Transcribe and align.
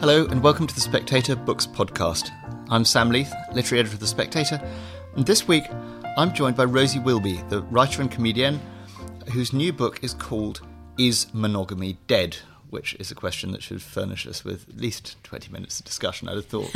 Hello, 0.00 0.26
and 0.26 0.42
welcome 0.42 0.66
to 0.66 0.74
the 0.74 0.80
Spectator 0.80 1.36
Books 1.36 1.66
Podcast. 1.66 2.30
I'm 2.68 2.84
Sam 2.84 3.10
Leith, 3.10 3.32
literary 3.52 3.80
editor 3.80 3.94
of 3.94 4.00
The 4.00 4.06
Spectator, 4.06 4.60
and 5.16 5.24
this 5.24 5.48
week 5.48 5.64
I'm 6.16 6.34
joined 6.34 6.56
by 6.56 6.64
Rosie 6.64 6.98
Wilby, 6.98 7.42
the 7.48 7.62
writer 7.62 8.02
and 8.02 8.10
comedian 8.10 8.60
whose 9.32 9.52
new 9.52 9.72
book 9.72 10.04
is 10.04 10.12
called 10.14 10.60
Is 10.98 11.32
Monogamy 11.32 11.98
Dead? 12.06 12.36
Which 12.74 12.94
is 12.98 13.12
a 13.12 13.14
question 13.14 13.52
that 13.52 13.62
should 13.62 13.80
furnish 13.80 14.26
us 14.26 14.44
with 14.44 14.68
at 14.68 14.76
least 14.76 15.16
20 15.22 15.52
minutes 15.52 15.78
of 15.78 15.86
discussion, 15.86 16.28
I'd 16.28 16.34
have 16.34 16.46
thought. 16.46 16.70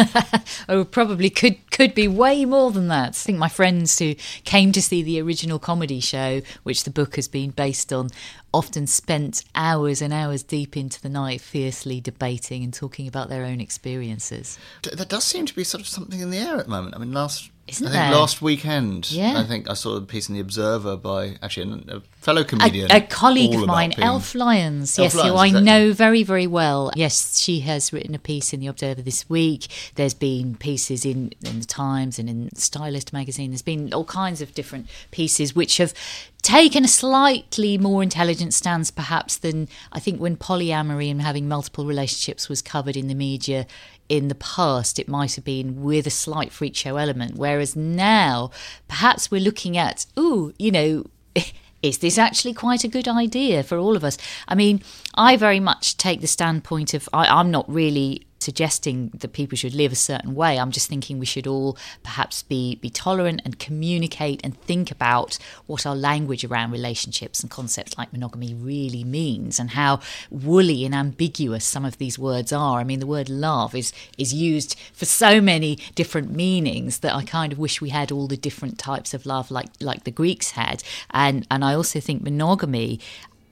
oh, 0.69 0.85
probably 0.85 1.29
could, 1.29 1.71
could 1.73 1.93
be 1.93 2.07
way 2.07 2.45
more 2.45 2.71
than 2.71 2.87
that. 2.87 3.09
I 3.09 3.13
think 3.13 3.37
my 3.37 3.49
friends 3.49 3.99
who 3.99 4.15
came 4.45 4.71
to 4.73 4.81
see 4.81 5.03
the 5.03 5.21
original 5.21 5.59
comedy 5.59 5.99
show, 5.99 6.41
which 6.63 6.85
the 6.85 6.91
book 6.91 7.17
has 7.17 7.27
been 7.27 7.51
based 7.51 7.93
on, 7.93 8.11
often 8.55 8.87
spent 8.87 9.43
hours 9.57 10.01
and 10.01 10.13
hours 10.13 10.45
deep 10.45 10.77
into 10.77 11.03
the 11.03 11.09
night 11.09 11.41
fiercely 11.41 12.01
debating 12.01 12.63
and 12.63 12.73
talking 12.73 13.09
about 13.09 13.29
their 13.29 13.45
own 13.45 13.61
experiences. 13.61 14.57
There 14.85 15.05
does 15.05 15.25
seem 15.25 15.47
to 15.47 15.55
be 15.55 15.65
sort 15.65 15.81
of 15.81 15.89
something 15.89 16.21
in 16.21 16.31
the 16.31 16.39
air 16.39 16.59
at 16.59 16.67
the 16.67 16.71
moment. 16.71 16.95
I 16.95 16.99
mean, 16.99 17.13
last 17.13 17.51
isn't 17.69 17.87
I 17.87 17.91
think 17.91 18.03
there? 18.03 18.13
last 18.13 18.43
weekend, 18.43 19.11
yeah. 19.11 19.39
I 19.39 19.45
think 19.45 19.69
I 19.69 19.75
saw 19.75 19.97
a 19.97 20.01
piece 20.01 20.29
in 20.29 20.35
the 20.35 20.41
Observer 20.41 20.97
by 20.97 21.37
actually 21.43 21.85
a 21.89 22.01
fellow 22.21 22.45
comedian, 22.45 22.91
a, 22.91 22.97
a 22.97 23.01
colleague 23.01 23.55
of 23.55 23.67
mine. 23.67 23.93
Elf 23.99 24.35
Lyons, 24.35 24.99
Elf 24.99 25.05
yes, 25.05 25.15
Lyons, 25.15 25.31
who 25.31 25.37
I 25.37 25.47
exactly. 25.47 25.65
know 25.65 25.93
very, 25.93 26.23
very 26.23 26.47
well. 26.47 26.91
Yes, 26.97 27.39
she 27.39 27.61
has 27.61 27.93
written 27.93 28.15
a 28.15 28.19
piece 28.19 28.53
in 28.53 28.61
the 28.61 28.67
Observer 28.67 29.03
this 29.03 29.29
week. 29.29 29.67
There's 29.95 30.15
been 30.15 30.57
pieces 30.57 31.05
in, 31.05 31.33
in 31.45 31.61
the 31.61 31.67
Times 31.67 32.19
and 32.19 32.29
in 32.29 32.55
Stylist 32.55 33.13
magazine. 33.13 33.51
There's 33.51 33.63
been 33.63 33.93
all 33.93 34.05
kinds 34.05 34.41
of 34.41 34.55
different 34.55 34.89
pieces 35.11 35.55
which 35.55 35.77
have 35.77 35.95
taken 36.43 36.85
a 36.85 36.89
slightly 36.89 37.77
more 37.77 38.03
intelligent 38.03 38.55
stance, 38.55 38.91
perhaps, 38.91 39.37
than 39.37 39.69
I 39.93 40.01
think 40.01 40.21
when 40.21 40.37
polyamory 40.37 41.11
and 41.11 41.21
having 41.21 41.49
multiple 41.49 41.85
relationships 41.85 42.49
was 42.49 42.63
covered 42.63 42.97
in 42.97 43.09
the 43.09 43.15
media 43.15 43.67
in 44.09 44.29
the 44.29 44.35
past, 44.35 44.99
it 44.99 45.09
might 45.09 45.35
have 45.35 45.45
been 45.45 45.83
with 45.83 46.07
a 46.07 46.11
slight 46.11 46.53
freak 46.53 46.75
show 46.75 46.97
element. 46.97 47.37
Whereas 47.37 47.77
now, 47.77 48.51
perhaps 48.87 49.31
we're 49.31 49.41
looking 49.41 49.77
at, 49.77 50.07
ooh, 50.19 50.53
you 50.59 50.71
know, 50.71 51.05
is 51.83 51.99
this 51.99 52.19
actually 52.19 52.55
quite 52.55 52.85
a 52.85 52.89
good 52.89 53.09
idea 53.09 53.63
for 53.63 53.79
all 53.79 53.97
of 53.97 54.05
us? 54.05 54.17
I 54.47 54.55
mean, 54.55 54.83
I 55.15 55.37
very 55.37 55.61
much 55.61 55.97
take 55.97 56.21
the 56.21 56.27
standpoint 56.27 56.95
of 56.95 57.09
I, 57.13 57.27
I'm 57.27 57.51
not 57.51 57.71
really 57.71 58.27
suggesting 58.39 59.11
that 59.15 59.33
people 59.33 59.57
should 59.57 59.75
live 59.75 59.93
a 59.93 59.97
certain 59.97 60.35
way. 60.35 60.59
I'm 60.59 60.71
just 60.71 60.89
thinking 60.89 61.19
we 61.19 61.27
should 61.27 61.47
all 61.47 61.77
perhaps 62.03 62.43
be 62.43 62.77
be 62.77 62.91
tolerant 62.91 63.43
and 63.45 63.59
communicate 63.59 64.41
and 64.45 64.61
think 64.63 64.91
about 64.91 65.39
what 65.67 65.87
our 65.87 65.97
language 65.97 66.45
around 66.45 66.71
relationships 66.71 67.41
and 67.41 67.51
concepts 67.51 67.97
like 67.99 68.13
monogamy 68.13 68.55
really 68.55 69.05
means 69.05 69.59
and 69.59 69.71
how 69.71 70.01
woolly 70.31 70.85
and 70.85 70.95
ambiguous 70.95 71.65
some 71.65 71.85
of 71.85 71.99
these 71.99 72.19
words 72.19 72.53
are. 72.53 72.81
I 72.81 72.85
mean, 72.85 73.01
the 73.01 73.07
word 73.07 73.29
love 73.29 73.75
is 73.75 73.93
is 74.17 74.33
used 74.33 74.79
for 74.93 75.05
so 75.05 75.41
many 75.41 75.77
different 75.95 76.31
meanings 76.31 76.99
that 77.01 77.15
I 77.15 77.25
kind 77.25 77.53
of 77.53 77.59
wish 77.59 77.81
we 77.81 77.91
had 77.91 78.13
all 78.13 78.27
the 78.27 78.37
different 78.37 78.79
types 78.79 79.15
of 79.15 79.27
love 79.27 79.51
like 79.51 79.69
like 79.81 80.05
the 80.05 80.11
Greeks 80.11 80.53
had. 80.53 80.83
And 81.11 81.47
and 81.51 81.65
I 81.65 81.75
also 81.75 82.01
think 82.01 82.23
monogamy 82.23 83.01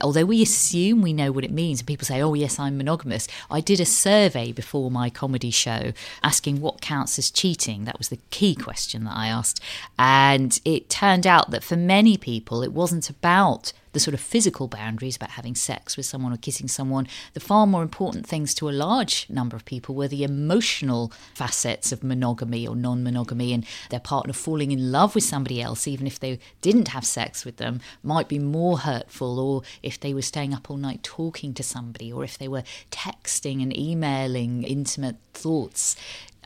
although 0.01 0.25
we 0.25 0.41
assume 0.41 1.01
we 1.01 1.13
know 1.13 1.31
what 1.31 1.43
it 1.43 1.51
means, 1.51 1.79
and 1.79 1.87
people 1.87 2.05
say, 2.05 2.21
oh, 2.21 2.33
yes, 2.33 2.59
I'm 2.59 2.77
monogamous, 2.77 3.27
I 3.49 3.61
did 3.61 3.79
a 3.79 3.85
survey 3.85 4.51
before 4.51 4.91
my 4.91 5.09
comedy 5.09 5.51
show 5.51 5.93
asking 6.23 6.61
what 6.61 6.81
counts 6.81 7.17
as 7.17 7.31
cheating. 7.31 7.85
That 7.85 7.97
was 7.97 8.09
the 8.09 8.19
key 8.29 8.55
question 8.55 9.03
that 9.05 9.15
I 9.15 9.27
asked. 9.27 9.61
And 9.97 10.59
it 10.65 10.89
turned 10.89 11.25
out 11.25 11.51
that 11.51 11.63
for 11.63 11.75
many 11.75 12.17
people, 12.17 12.63
it 12.63 12.73
wasn't 12.73 13.09
about 13.09 13.73
the 13.97 14.01
sort 14.01 14.13
of 14.13 14.19
physical 14.19 14.67
boundaries 14.67 15.15
about 15.15 15.31
having 15.31 15.55
sex 15.55 15.97
with 15.97 16.05
someone 16.05 16.31
or 16.31 16.37
kissing 16.37 16.67
someone. 16.67 17.07
The 17.33 17.39
far 17.39 17.65
more 17.65 17.81
important 17.81 18.27
things 18.27 18.53
to 18.53 18.69
a 18.69 18.71
large 18.71 19.27
number 19.27 19.55
of 19.55 19.65
people 19.65 19.95
were 19.95 20.07
the 20.07 20.23
emotional 20.23 21.11
facets 21.33 21.91
of 21.91 22.03
monogamy 22.03 22.67
or 22.67 22.75
non 22.75 23.03
monogamy 23.03 23.53
and 23.53 23.65
their 23.89 23.99
partner 23.99 24.33
falling 24.33 24.69
in 24.69 24.91
love 24.91 25.15
with 25.15 25.23
somebody 25.23 25.63
else, 25.63 25.87
even 25.87 26.05
if 26.05 26.19
they 26.19 26.37
didn't 26.61 26.89
have 26.89 27.07
sex 27.07 27.43
with 27.43 27.57
them, 27.57 27.81
might 28.03 28.27
be 28.27 28.37
more 28.37 28.77
hurtful, 28.77 29.39
or 29.39 29.63
if 29.81 29.99
they 29.99 30.13
were 30.13 30.21
staying 30.21 30.53
up 30.53 30.69
all 30.69 30.77
night 30.77 31.01
talking 31.01 31.55
to 31.55 31.63
somebody, 31.63 32.13
or 32.13 32.23
if 32.23 32.37
they 32.37 32.47
were 32.47 32.63
texting 32.91 33.63
and 33.63 33.75
emailing 33.75 34.61
intimate 34.61 35.15
thoughts. 35.33 35.95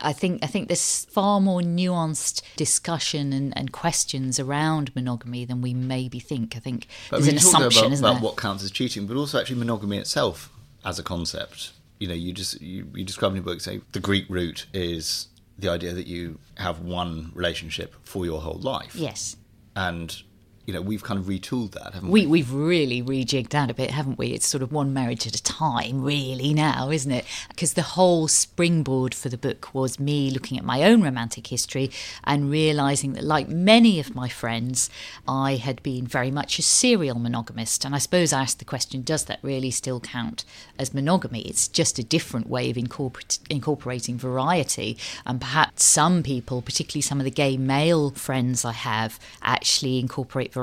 I 0.00 0.12
think 0.12 0.42
I 0.42 0.46
think 0.46 0.68
there's 0.68 1.04
far 1.06 1.40
more 1.40 1.60
nuanced 1.60 2.42
discussion 2.56 3.32
and, 3.32 3.56
and 3.56 3.72
questions 3.72 4.40
around 4.40 4.94
monogamy 4.94 5.44
than 5.44 5.60
we 5.60 5.74
maybe 5.74 6.18
think. 6.18 6.56
I 6.56 6.60
think 6.60 6.86
But 7.10 7.18
there's 7.18 7.28
I 7.28 7.30
mean, 7.32 7.38
an 7.38 7.44
you 7.44 7.50
talk 7.52 7.58
there 7.60 7.68
assumption, 7.68 7.82
about, 7.84 7.92
isn't 7.92 8.04
about 8.04 8.14
there? 8.14 8.22
what 8.22 8.36
counts 8.36 8.64
as 8.64 8.70
cheating, 8.70 9.06
but 9.06 9.16
also 9.16 9.38
actually 9.40 9.58
monogamy 9.58 9.98
itself 9.98 10.50
as 10.84 10.98
a 10.98 11.02
concept. 11.02 11.72
You 11.98 12.08
know, 12.08 12.14
you 12.14 12.32
just 12.32 12.60
you, 12.60 12.88
you 12.94 13.04
describe 13.04 13.30
in 13.32 13.36
your 13.36 13.44
book 13.44 13.60
say 13.60 13.80
the 13.92 14.00
Greek 14.00 14.26
root 14.28 14.66
is 14.72 15.28
the 15.58 15.68
idea 15.68 15.92
that 15.92 16.06
you 16.06 16.38
have 16.56 16.80
one 16.80 17.30
relationship 17.34 17.94
for 18.02 18.24
your 18.24 18.40
whole 18.40 18.58
life. 18.60 18.96
Yes. 18.96 19.36
And 19.76 20.22
you 20.64 20.72
know, 20.72 20.80
we've 20.80 21.02
kind 21.02 21.18
of 21.18 21.26
retooled 21.26 21.72
that, 21.72 21.92
haven't 21.94 22.10
we? 22.10 22.22
We, 22.22 22.26
we've 22.26 22.52
really 22.52 23.02
rejigged 23.02 23.48
that 23.48 23.68
a 23.68 23.74
bit, 23.74 23.90
haven't 23.90 24.16
we? 24.16 24.28
It's 24.28 24.46
sort 24.46 24.62
of 24.62 24.70
one 24.70 24.94
marriage 24.94 25.26
at 25.26 25.34
a 25.34 25.42
time, 25.42 26.02
really, 26.02 26.54
now, 26.54 26.90
isn't 26.90 27.10
it? 27.10 27.24
Because 27.48 27.74
the 27.74 27.82
whole 27.82 28.28
springboard 28.28 29.12
for 29.12 29.28
the 29.28 29.36
book 29.36 29.74
was 29.74 29.98
me 29.98 30.30
looking 30.30 30.56
at 30.56 30.64
my 30.64 30.84
own 30.84 31.02
romantic 31.02 31.48
history 31.48 31.90
and 32.22 32.48
realizing 32.48 33.14
that, 33.14 33.24
like 33.24 33.48
many 33.48 33.98
of 33.98 34.14
my 34.14 34.28
friends, 34.28 34.88
I 35.26 35.56
had 35.56 35.82
been 35.82 36.06
very 36.06 36.30
much 36.30 36.60
a 36.60 36.62
serial 36.62 37.18
monogamist. 37.18 37.84
And 37.84 37.92
I 37.92 37.98
suppose 37.98 38.32
I 38.32 38.42
asked 38.42 38.60
the 38.60 38.64
question 38.64 39.02
does 39.02 39.24
that 39.24 39.40
really 39.42 39.72
still 39.72 39.98
count 39.98 40.44
as 40.78 40.94
monogamy? 40.94 41.40
It's 41.40 41.66
just 41.66 41.98
a 41.98 42.04
different 42.04 42.48
way 42.48 42.70
of 42.70 42.78
incorporate, 42.78 43.40
incorporating 43.50 44.16
variety. 44.16 44.96
And 45.26 45.40
perhaps 45.40 45.84
some 45.84 46.22
people, 46.22 46.62
particularly 46.62 47.02
some 47.02 47.18
of 47.18 47.24
the 47.24 47.32
gay 47.32 47.56
male 47.56 48.10
friends 48.10 48.64
I 48.64 48.72
have, 48.72 49.18
actually 49.42 49.98
incorporate 49.98 50.52
variety, 50.52 50.61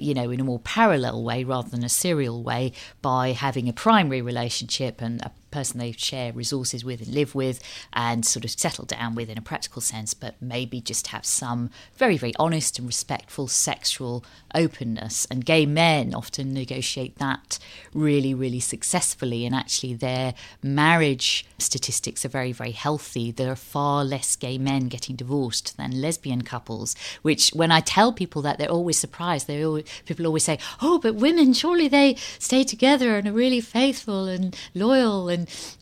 you 0.00 0.14
know, 0.14 0.30
in 0.30 0.40
a 0.40 0.44
more 0.44 0.60
parallel 0.60 1.22
way 1.22 1.44
rather 1.44 1.68
than 1.68 1.84
a 1.84 1.88
serial 1.88 2.42
way 2.42 2.72
by 3.02 3.32
having 3.32 3.68
a 3.68 3.72
primary 3.72 4.22
relationship 4.22 5.00
and 5.00 5.20
a 5.22 5.30
person 5.50 5.78
they 5.78 5.92
share 5.92 6.32
resources 6.32 6.84
with 6.84 7.00
and 7.00 7.14
live 7.14 7.34
with 7.34 7.60
and 7.92 8.24
sort 8.24 8.44
of 8.44 8.50
settle 8.50 8.84
down 8.84 9.14
with 9.14 9.28
in 9.28 9.38
a 9.38 9.42
practical 9.42 9.82
sense, 9.82 10.14
but 10.14 10.34
maybe 10.40 10.80
just 10.80 11.08
have 11.08 11.24
some 11.24 11.70
very, 11.96 12.16
very 12.16 12.34
honest 12.38 12.78
and 12.78 12.86
respectful 12.86 13.48
sexual 13.48 14.24
openness. 14.54 15.26
And 15.30 15.44
gay 15.44 15.66
men 15.66 16.14
often 16.14 16.52
negotiate 16.52 17.18
that 17.18 17.58
really, 17.92 18.34
really 18.34 18.60
successfully. 18.60 19.46
And 19.46 19.54
actually, 19.54 19.94
their 19.94 20.34
marriage 20.62 21.46
statistics 21.58 22.24
are 22.24 22.28
very, 22.28 22.52
very 22.52 22.72
healthy. 22.72 23.30
There 23.30 23.50
are 23.50 23.56
far 23.56 24.04
less 24.04 24.36
gay 24.36 24.58
men 24.58 24.88
getting 24.88 25.16
divorced 25.16 25.76
than 25.76 26.00
lesbian 26.00 26.42
couples, 26.42 26.94
which 27.22 27.50
when 27.50 27.70
I 27.70 27.80
tell 27.80 28.12
people 28.12 28.42
that, 28.42 28.58
they're 28.58 28.68
always 28.68 28.98
surprised. 28.98 29.46
They 29.46 29.64
always, 29.64 29.84
people 30.04 30.26
always 30.26 30.44
say, 30.44 30.58
"Oh, 30.80 30.98
but 30.98 31.14
women 31.14 31.52
surely 31.52 31.88
they 31.88 32.16
stay 32.38 32.64
together 32.64 33.16
and 33.16 33.28
are 33.28 33.32
really 33.32 33.60
faithful 33.60 34.26
and 34.26 34.56
loyal." 34.74 35.28
And 35.28 35.35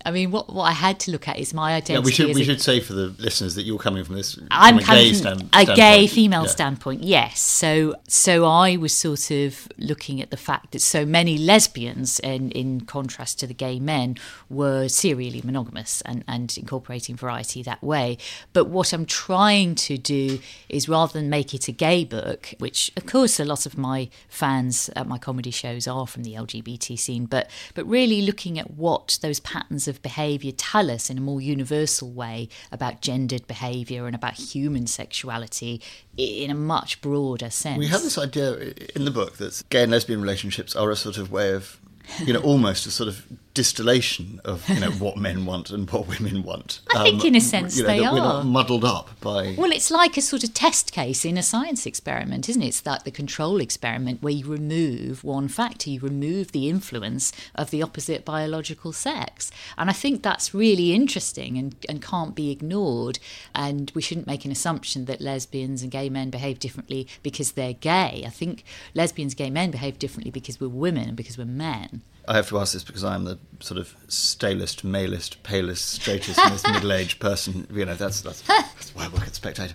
I 0.04 0.10
mean, 0.10 0.31
what 0.31 0.53
what 0.53 0.65
I 0.65 0.72
had 0.72 1.00
to 1.00 1.10
look 1.10 1.26
at 1.28 1.38
is 1.38 1.53
my 1.54 1.75
identity. 1.75 1.92
yeah, 1.94 2.00
we 2.04 2.12
should 2.12 2.34
we 2.34 2.42
a- 2.42 2.44
should 2.44 2.60
say 2.60 2.81
for 2.81 2.92
the 2.94 3.09
listeners 3.19 3.54
that 3.56 3.62
you're 3.62 3.78
coming 3.78 4.04
from 4.04 4.16
this. 4.16 4.38
I'm 4.50 4.78
from 4.81 4.94
a 4.94 4.98
gay 4.98 5.12
stand, 5.12 5.48
a 5.53 5.65
gay 5.66 6.06
female 6.06 6.42
Yeah. 6.44 6.48
standpoint, 6.59 7.03
yes. 7.03 7.41
So, 7.41 7.94
so 8.09 8.44
I 8.44 8.76
was 8.76 8.93
sort 8.93 9.31
of 9.31 9.69
looking 9.78 10.20
at 10.20 10.31
the 10.31 10.37
fact 10.37 10.72
that 10.72 10.81
so 10.81 11.04
many 11.06 11.38
lesbians, 11.38 12.20
in 12.20 12.50
in 12.53 12.82
contrast 12.82 13.38
to 13.41 13.47
the 13.47 13.54
gay 13.54 13.78
men, 13.81 14.16
were 14.48 14.88
serially 14.88 15.41
monogamous 15.44 16.00
and 16.03 16.25
and 16.28 16.56
incorporating 16.59 17.16
variety 17.16 17.62
that 17.62 17.82
way. 17.82 18.19
But 18.53 18.64
what 18.66 18.93
I'm 18.93 19.06
trying 19.06 19.75
to 19.88 19.97
do 19.98 20.38
is 20.69 20.88
rather 20.88 21.12
than 21.12 21.28
make 21.31 21.54
it 21.54 21.69
a 21.69 21.72
gay 21.72 22.04
book, 22.04 22.54
which 22.59 22.91
of 22.97 23.06
course 23.06 23.38
a 23.41 23.44
lot 23.44 23.66
of 23.66 23.76
my 23.78 24.09
fans 24.28 24.91
at 24.97 25.06
my 25.06 25.19
comedy 25.19 25.50
shows 25.50 25.87
are 25.87 26.06
from 26.06 26.22
the 26.25 26.34
LGBT 26.34 26.99
scene, 26.99 27.26
but 27.26 27.50
but 27.75 27.84
really 27.88 28.23
looking 28.23 28.58
at 28.58 28.70
what 28.73 29.19
those 29.23 29.40
patterns 29.44 29.87
of 29.87 30.02
behaviour 30.02 30.50
tell 30.50 30.91
us 30.91 31.08
in 31.08 31.19
a 31.19 31.20
more 31.20 31.41
universal 31.41 32.11
way 32.11 32.49
about 32.73 33.00
gendered 33.00 33.46
behaviour 33.46 34.06
and 34.06 34.17
about 34.17 34.35
human 34.35 34.88
sexuality 34.88 35.81
in 36.17 36.50
a 36.50 36.55
much 36.55 37.00
broader 37.00 37.50
sense. 37.50 37.79
We 37.79 37.87
have 37.87 38.02
this 38.02 38.19
idea 38.19 38.75
in 38.96 39.05
the 39.05 39.12
book 39.12 39.37
that 39.37 39.62
gay 39.69 39.85
and 39.85 39.93
lesbian 39.93 40.20
relationships 40.20 40.75
are 40.75 40.91
a 40.91 40.96
sort 40.96 41.19
of 41.19 41.31
way 41.31 41.52
of, 41.52 41.81
you 42.25 42.32
know, 42.32 42.41
almost 42.43 42.87
a 42.87 42.91
sort 42.91 43.08
of 43.08 43.25
distillation 43.54 44.40
of 44.44 44.68
you 44.68 44.80
know 44.80 44.90
what 44.90 45.16
men 45.16 45.46
want 45.46 45.70
and 45.70 45.88
what 45.90 46.08
women 46.08 46.42
want. 46.42 46.80
I 46.94 47.04
think 47.04 47.24
in 47.24 47.34
a 47.34 47.38
um, 47.38 47.40
sense 47.40 47.76
you 47.76 47.84
know, 47.84 47.88
they 47.88 48.00
We're 48.00 48.08
are. 48.08 48.16
not 48.16 48.46
muddled 48.46 48.84
up 48.84 49.18
by. 49.20 49.54
Well, 49.56 49.70
it's 49.70 49.92
like 49.92 50.16
a 50.16 50.20
sort 50.20 50.42
of 50.42 50.52
test 50.52 50.92
case 50.92 51.24
in 51.24 51.38
a 51.38 51.42
science 51.42 51.86
experiment, 51.86 52.48
isn't 52.48 52.60
it? 52.60 52.66
It's 52.66 52.84
like 52.84 53.04
the 53.04 53.12
control 53.12 53.60
experiment 53.60 54.22
where 54.22 54.32
you 54.32 54.46
remove 54.46 55.22
one 55.22 55.46
factor, 55.46 55.88
you 55.88 56.00
remove 56.00 56.50
the 56.50 56.68
influence 56.68 57.32
of 57.54 57.70
the 57.70 57.82
opposite 57.82 58.24
biological 58.24 58.92
sex. 58.92 59.52
And 59.78 59.88
I 59.88 59.92
think 59.92 60.22
that's 60.22 60.52
really 60.52 60.92
interesting 60.92 61.56
and, 61.56 61.76
and 61.88 62.02
can't 62.02 62.34
be 62.34 62.50
ignored. 62.50 63.20
And 63.54 63.92
we 63.94 64.02
shouldn't 64.02 64.26
make 64.26 64.44
an 64.44 64.50
assumption 64.50 65.04
that 65.04 65.20
lesbians 65.20 65.82
and 65.82 65.92
gay 65.92 66.08
men 66.08 66.30
behave 66.30 66.58
differently 66.58 67.06
because 67.22 67.52
they're 67.52 67.72
gay. 67.72 68.24
I 68.26 68.30
think 68.30 68.64
lesbians, 68.94 69.34
gay 69.34 69.50
men 69.50 69.70
behave 69.70 69.98
differently 70.00 70.32
because 70.32 70.60
we're 70.60 70.68
women 70.68 71.08
and 71.08 71.16
because 71.16 71.38
we're 71.38 71.44
men. 71.44 72.02
I 72.29 72.37
have 72.37 72.49
to 72.49 72.59
ask 72.59 72.73
this 72.73 72.85
because 72.85 73.05
I'm 73.05 73.25
the 73.25 73.38
sort 73.61 73.79
of 73.79 73.94
stalest, 74.09 74.85
malest, 74.85 75.43
palest, 75.43 75.88
straightest, 75.91 76.38
most 76.49 76.67
middle-aged 76.73 77.21
person. 77.21 77.67
You 77.73 77.85
know, 77.85 77.94
that's 77.94 78.21
that's, 78.21 78.41
that's 78.49 78.94
why 78.94 79.06
I 79.06 79.09
work 79.09 79.26
at 79.26 79.35
Spectator. 79.35 79.75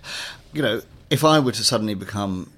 You 0.52 0.62
know, 0.62 0.82
if 1.10 1.24
I 1.24 1.38
were 1.38 1.52
to 1.52 1.64
suddenly 1.64 1.94
become 1.94 2.50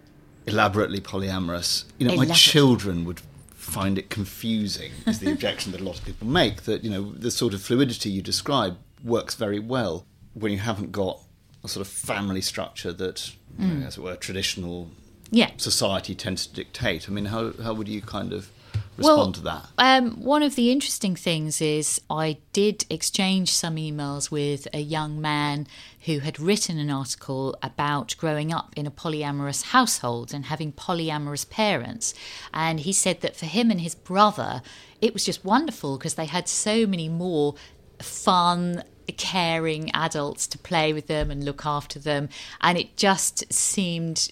elaborately 0.46 1.00
polyamorous, 1.00 1.84
you 1.98 2.08
know, 2.08 2.16
my 2.16 2.26
children 2.26 3.04
would 3.04 3.20
find 3.54 3.96
it 3.98 4.10
confusing. 4.10 4.92
Is 5.06 5.20
the 5.20 5.30
objection 5.30 5.72
that 5.72 5.80
a 5.80 5.84
lot 5.84 5.98
of 5.98 6.04
people 6.04 6.26
make 6.26 6.62
that 6.62 6.82
you 6.84 6.90
know 6.90 7.12
the 7.12 7.30
sort 7.30 7.54
of 7.54 7.62
fluidity 7.62 8.10
you 8.10 8.22
describe 8.22 8.76
works 9.04 9.34
very 9.34 9.58
well 9.58 10.04
when 10.34 10.52
you 10.52 10.58
haven't 10.58 10.92
got 10.92 11.20
a 11.64 11.68
sort 11.68 11.86
of 11.86 11.92
family 11.92 12.40
structure 12.40 12.92
that, 12.92 13.32
you 13.58 13.66
know, 13.66 13.74
mm. 13.74 13.86
as 13.86 13.96
it 13.96 14.00
were, 14.02 14.16
traditional 14.16 14.90
Yeah. 15.30 15.50
society 15.56 16.14
tends 16.14 16.46
to 16.46 16.54
dictate. 16.54 17.08
I 17.08 17.12
mean, 17.12 17.26
how 17.26 17.52
how 17.62 17.72
would 17.74 17.88
you 17.88 18.00
kind 18.00 18.32
of 18.32 18.50
Well, 18.98 19.16
respond 19.16 19.34
to 19.36 19.40
that? 19.42 19.66
Um, 19.78 20.22
one 20.22 20.42
of 20.42 20.54
the 20.54 20.70
interesting 20.70 21.16
things 21.16 21.60
is 21.60 22.00
I 22.10 22.38
did 22.52 22.84
exchange 22.90 23.52
some 23.52 23.76
emails 23.76 24.30
with 24.30 24.68
a 24.74 24.80
young 24.80 25.20
man 25.20 25.66
who 26.04 26.18
had 26.18 26.38
written 26.38 26.78
an 26.78 26.90
article 26.90 27.56
about 27.62 28.14
growing 28.18 28.52
up 28.52 28.74
in 28.76 28.86
a 28.86 28.90
polyamorous 28.90 29.64
household 29.66 30.34
and 30.34 30.46
having 30.46 30.72
polyamorous 30.72 31.48
parents. 31.48 32.12
And 32.52 32.80
he 32.80 32.92
said 32.92 33.22
that 33.22 33.36
for 33.36 33.46
him 33.46 33.70
and 33.70 33.80
his 33.80 33.94
brother, 33.94 34.62
it 35.00 35.14
was 35.14 35.24
just 35.24 35.44
wonderful 35.44 35.96
because 35.96 36.14
they 36.14 36.26
had 36.26 36.48
so 36.48 36.86
many 36.86 37.08
more 37.08 37.54
fun, 37.98 38.84
caring 39.16 39.90
adults 39.94 40.46
to 40.48 40.58
play 40.58 40.92
with 40.92 41.06
them 41.06 41.30
and 41.30 41.44
look 41.44 41.64
after 41.64 41.98
them. 41.98 42.28
And 42.60 42.76
it 42.76 42.96
just 42.96 43.50
seemed 43.52 44.30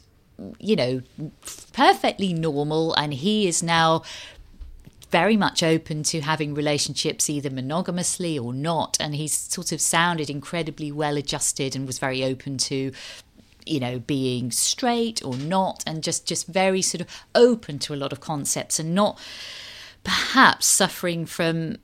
you 0.58 0.76
know, 0.76 1.02
perfectly 1.72 2.32
normal. 2.32 2.94
And 2.94 3.12
he 3.12 3.46
is 3.46 3.62
now 3.62 4.02
very 5.10 5.36
much 5.36 5.62
open 5.62 6.02
to 6.04 6.20
having 6.20 6.54
relationships 6.54 7.28
either 7.28 7.50
monogamously 7.50 8.38
or 8.38 8.52
not. 8.52 8.96
And 9.00 9.14
he's 9.14 9.32
sort 9.32 9.72
of 9.72 9.80
sounded 9.80 10.30
incredibly 10.30 10.92
well 10.92 11.16
adjusted 11.16 11.74
and 11.74 11.86
was 11.86 11.98
very 11.98 12.24
open 12.24 12.58
to 12.58 12.92
you 13.66 13.78
know 13.78 13.98
being 13.98 14.50
straight 14.50 15.22
or 15.22 15.36
not 15.36 15.84
and 15.86 16.02
just 16.02 16.26
just 16.26 16.46
very 16.46 16.80
sort 16.80 17.02
of 17.02 17.06
open 17.34 17.78
to 17.78 17.92
a 17.92 17.96
lot 17.96 18.10
of 18.10 18.18
concepts 18.18 18.78
and 18.78 18.94
not 18.94 19.20
perhaps 20.02 20.66
suffering 20.66 21.26
from 21.26 21.76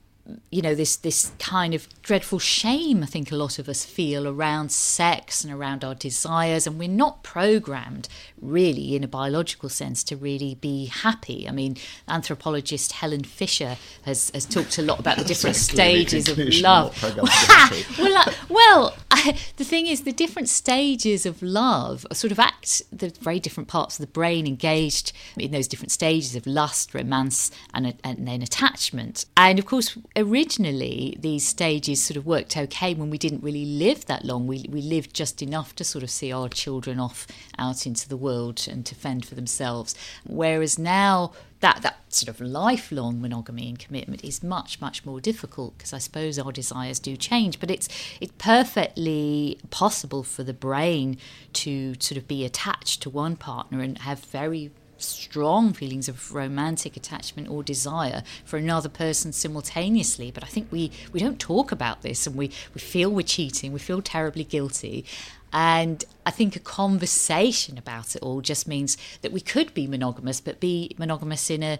you 0.49 0.61
know 0.61 0.75
this 0.75 0.95
this 0.95 1.31
kind 1.39 1.73
of 1.73 1.87
dreadful 2.01 2.39
shame 2.39 3.03
I 3.03 3.05
think 3.05 3.31
a 3.31 3.35
lot 3.35 3.59
of 3.59 3.69
us 3.69 3.85
feel 3.85 4.27
around 4.27 4.71
sex 4.71 5.43
and 5.43 5.53
around 5.53 5.83
our 5.83 5.95
desires 5.95 6.67
and 6.67 6.79
we're 6.79 6.89
not 6.89 7.23
programmed 7.23 8.09
really 8.41 8.95
in 8.95 9.03
a 9.03 9.07
biological 9.07 9.69
sense 9.69 10.03
to 10.05 10.15
really 10.15 10.55
be 10.55 10.85
happy 10.85 11.47
I 11.47 11.51
mean 11.51 11.77
anthropologist 12.07 12.93
Helen 12.93 13.23
Fisher 13.23 13.77
has 14.03 14.31
has 14.33 14.45
talked 14.45 14.77
a 14.77 14.81
lot 14.81 14.99
about 14.99 15.17
the 15.17 15.23
different 15.23 15.55
stages 15.55 16.27
of 16.27 16.37
love 16.37 16.77
not 16.77 16.95
programmed 16.95 17.29
to 17.29 17.47
be 17.47 17.53
happy. 17.53 18.01
well, 18.01 18.17
I, 18.17 18.33
well, 18.49 18.97
I, 19.11 19.37
the 19.57 19.63
thing 19.63 19.87
is, 19.87 20.01
the 20.01 20.11
different 20.11 20.49
stages 20.49 21.25
of 21.25 21.41
love 21.41 22.05
sort 22.13 22.31
of 22.31 22.39
act 22.39 22.81
the 22.91 23.09
very 23.09 23.39
different 23.39 23.69
parts 23.69 23.99
of 23.99 24.05
the 24.05 24.11
brain 24.11 24.47
engaged 24.47 25.11
in 25.37 25.51
those 25.51 25.67
different 25.67 25.91
stages 25.91 26.35
of 26.35 26.45
lust, 26.45 26.93
romance, 26.93 27.51
and, 27.73 27.95
and 28.03 28.27
then 28.27 28.41
attachment. 28.41 29.25
And 29.35 29.59
of 29.59 29.65
course, 29.65 29.97
originally 30.17 31.15
these 31.19 31.47
stages 31.47 32.03
sort 32.03 32.17
of 32.17 32.25
worked 32.25 32.57
okay 32.57 32.93
when 32.93 33.09
we 33.09 33.17
didn't 33.17 33.43
really 33.43 33.65
live 33.65 34.05
that 34.07 34.25
long. 34.25 34.47
We 34.47 34.65
we 34.69 34.81
lived 34.81 35.13
just 35.13 35.41
enough 35.41 35.75
to 35.75 35.83
sort 35.83 36.03
of 36.03 36.09
see 36.09 36.31
our 36.31 36.49
children 36.49 36.99
off 36.99 37.27
out 37.57 37.85
into 37.85 38.09
the 38.09 38.17
world 38.17 38.67
and 38.69 38.85
to 38.87 38.95
fend 38.95 39.25
for 39.25 39.35
themselves. 39.35 39.95
Whereas 40.25 40.79
now 40.79 41.33
that 41.59 41.81
that 41.83 41.97
sort 42.13 42.29
of 42.29 42.41
lifelong 42.41 43.21
monogamy 43.21 43.69
and 43.69 43.79
commitment 43.79 44.23
is 44.23 44.43
much 44.43 44.81
much 44.81 45.05
more 45.05 45.21
difficult 45.21 45.77
because 45.77 45.93
I 45.93 45.99
suppose 45.99 46.37
our 46.37 46.51
desires 46.51 46.99
do 46.99 47.17
change 47.17 47.59
but 47.59 47.71
it's 47.71 47.89
it's 48.21 48.33
perfectly 48.37 49.59
possible 49.69 50.23
for 50.23 50.43
the 50.43 50.53
brain 50.53 51.17
to 51.53 51.95
sort 51.99 52.17
of 52.17 52.27
be 52.27 52.45
attached 52.45 53.01
to 53.03 53.09
one 53.09 53.35
partner 53.35 53.81
and 53.81 53.97
have 53.99 54.19
very 54.19 54.71
strong 54.99 55.73
feelings 55.73 56.09
of 56.09 56.33
romantic 56.33 56.97
attachment 56.97 57.49
or 57.49 57.63
desire 57.63 58.23
for 58.43 58.57
another 58.57 58.89
person 58.89 59.31
simultaneously 59.31 60.31
but 60.31 60.43
I 60.43 60.47
think 60.47 60.71
we 60.71 60.91
we 61.13 61.19
don't 61.19 61.39
talk 61.39 61.71
about 61.71 62.01
this 62.01 62.27
and 62.27 62.35
we 62.35 62.51
we 62.73 62.81
feel 62.81 63.09
we're 63.09 63.21
cheating 63.21 63.73
we 63.73 63.79
feel 63.79 64.01
terribly 64.01 64.43
guilty. 64.43 65.05
And 65.53 66.03
I 66.25 66.31
think 66.31 66.55
a 66.55 66.59
conversation 66.59 67.77
about 67.77 68.15
it 68.15 68.21
all 68.21 68.41
just 68.41 68.67
means 68.67 68.97
that 69.21 69.31
we 69.31 69.39
could 69.39 69.73
be 69.73 69.87
monogamous, 69.87 70.41
but 70.41 70.59
be 70.59 70.93
monogamous 70.97 71.49
in 71.49 71.63
a 71.63 71.79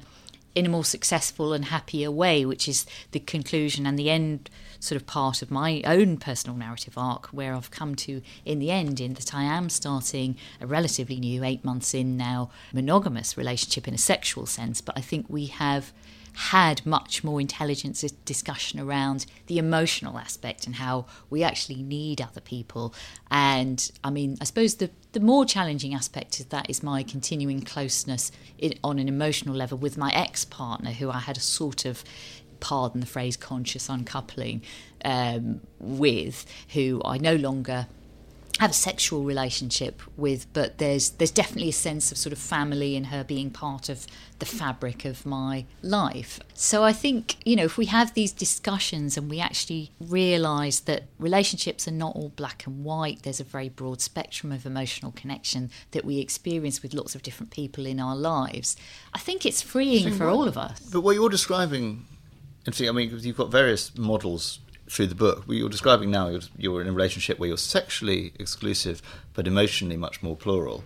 in 0.55 0.65
a 0.65 0.69
more 0.69 0.85
successful 0.85 1.53
and 1.53 1.65
happier 1.65 2.09
way, 2.09 2.43
which 2.43 2.67
is 2.67 2.85
the 3.11 3.19
conclusion 3.19 3.85
and 3.85 3.99
the 3.99 4.09
end 4.09 4.49
sort 4.79 4.99
of 4.99 5.07
part 5.07 5.41
of 5.41 5.51
my 5.51 5.81
own 5.85 6.17
personal 6.17 6.57
narrative 6.57 6.97
arc, 6.97 7.27
where 7.27 7.53
I've 7.53 7.71
come 7.71 7.95
to 7.95 8.21
in 8.45 8.59
the 8.59 8.71
end, 8.71 8.99
in 8.99 9.13
that 9.15 9.33
I 9.33 9.43
am 9.43 9.69
starting 9.69 10.37
a 10.61 10.67
relatively 10.67 11.19
new, 11.19 11.43
eight 11.43 11.63
months 11.63 11.93
in 11.93 12.17
now, 12.17 12.49
monogamous 12.73 13.37
relationship 13.37 13.87
in 13.87 13.93
a 13.93 13.97
sexual 13.97 14.45
sense. 14.45 14.81
But 14.81 14.97
I 14.97 15.01
think 15.01 15.25
we 15.29 15.47
have 15.47 15.93
had 16.37 16.85
much 16.85 17.23
more 17.23 17.41
intelligent 17.41 17.99
dis- 17.99 18.11
discussion 18.23 18.79
around 18.79 19.25
the 19.47 19.57
emotional 19.57 20.19
aspect 20.19 20.67
and 20.67 20.75
how 20.75 21.03
we 21.31 21.41
actually 21.41 21.81
need 21.81 22.21
other 22.21 22.39
people. 22.39 22.93
And 23.31 23.91
I 24.03 24.11
mean, 24.11 24.37
I 24.39 24.43
suppose 24.43 24.75
the, 24.75 24.91
the 25.13 25.19
more 25.19 25.45
challenging 25.45 25.95
aspect 25.95 26.39
of 26.39 26.49
that 26.49 26.69
is 26.69 26.83
my 26.83 27.01
continuing 27.01 27.61
closeness 27.61 28.31
in, 28.59 28.75
on 28.83 28.99
an 28.99 29.07
emotional 29.07 29.55
level 29.55 29.79
with 29.79 29.97
my 29.97 30.11
ex 30.13 30.45
partner, 30.45 30.91
who 30.91 31.09
I 31.09 31.19
had 31.19 31.37
a 31.37 31.41
sort 31.41 31.85
of 31.85 32.03
pardon 32.59 33.01
the 33.01 33.07
phrase 33.07 33.37
conscious 33.37 33.89
uncoupling 33.89 34.61
um, 35.03 35.61
with, 35.79 36.45
who 36.73 37.01
I 37.05 37.17
no 37.17 37.35
longer 37.35 37.87
have 38.59 38.71
a 38.71 38.73
sexual 38.73 39.23
relationship 39.23 40.01
with, 40.15 40.51
but 40.53 40.77
there's 40.77 41.11
there's 41.11 41.31
definitely 41.31 41.69
a 41.69 41.73
sense 41.73 42.11
of 42.11 42.17
sort 42.17 42.33
of 42.33 42.39
family 42.39 42.95
and 42.95 43.07
her 43.07 43.23
being 43.23 43.49
part 43.49 43.89
of 43.89 44.07
the 44.39 44.45
fabric 44.45 45.05
of 45.05 45.25
my 45.25 45.65
life. 45.81 46.39
So 46.53 46.83
I 46.83 46.93
think 46.93 47.35
you 47.45 47.55
know 47.55 47.65
if 47.65 47.77
we 47.77 47.85
have 47.85 48.13
these 48.13 48.31
discussions 48.31 49.17
and 49.17 49.29
we 49.29 49.39
actually 49.39 49.91
realise 49.99 50.79
that 50.81 51.03
relationships 51.19 51.87
are 51.87 51.91
not 51.91 52.15
all 52.15 52.29
black 52.29 52.65
and 52.65 52.83
white, 52.83 53.23
there's 53.23 53.39
a 53.39 53.43
very 53.43 53.69
broad 53.69 54.01
spectrum 54.01 54.51
of 54.51 54.65
emotional 54.65 55.11
connection 55.11 55.69
that 55.91 56.03
we 56.03 56.19
experience 56.19 56.81
with 56.81 56.93
lots 56.93 57.15
of 57.15 57.21
different 57.21 57.51
people 57.51 57.85
in 57.85 57.99
our 57.99 58.15
lives. 58.15 58.75
I 59.13 59.19
think 59.19 59.45
it's 59.45 59.61
freeing 59.61 60.13
for 60.13 60.27
all 60.27 60.47
of 60.47 60.57
us. 60.57 60.79
But 60.79 61.01
what 61.01 61.15
you're 61.15 61.29
describing, 61.29 62.05
and 62.67 62.75
see, 62.75 62.87
I 62.87 62.91
mean, 62.91 63.17
you've 63.21 63.37
got 63.37 63.49
various 63.49 63.97
models 63.97 64.59
through 64.89 65.07
the 65.07 65.15
book. 65.15 65.47
What 65.47 65.55
you're 65.55 65.69
describing 65.69 66.11
now, 66.11 66.27
you're, 66.27 66.41
you're 66.57 66.81
in 66.81 66.87
a 66.87 66.91
relationship 66.91 67.39
where 67.39 67.47
you're 67.47 67.57
sexually 67.57 68.33
exclusive, 68.37 69.01
but 69.33 69.47
emotionally 69.47 69.95
much 69.95 70.21
more 70.21 70.35
plural, 70.35 70.83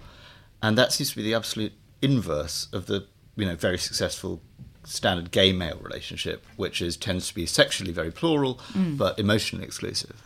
and 0.61 0.77
that 0.77 0.93
seems 0.93 1.09
to 1.09 1.15
be 1.15 1.23
the 1.23 1.33
absolute 1.33 1.73
inverse 2.01 2.67
of 2.71 2.85
the 2.85 3.07
you 3.35 3.45
know 3.45 3.55
very 3.55 3.77
successful 3.77 4.41
standard 4.83 5.31
gay 5.31 5.51
male 5.51 5.79
relationship, 5.81 6.45
which 6.55 6.83
is 6.83 6.95
tends 6.95 7.27
to 7.29 7.35
be 7.35 7.47
sexually 7.47 7.91
very 7.91 8.11
plural, 8.11 8.59
mm. 8.73 8.95
but 8.95 9.17
emotionally 9.17 9.65
exclusive. 9.65 10.21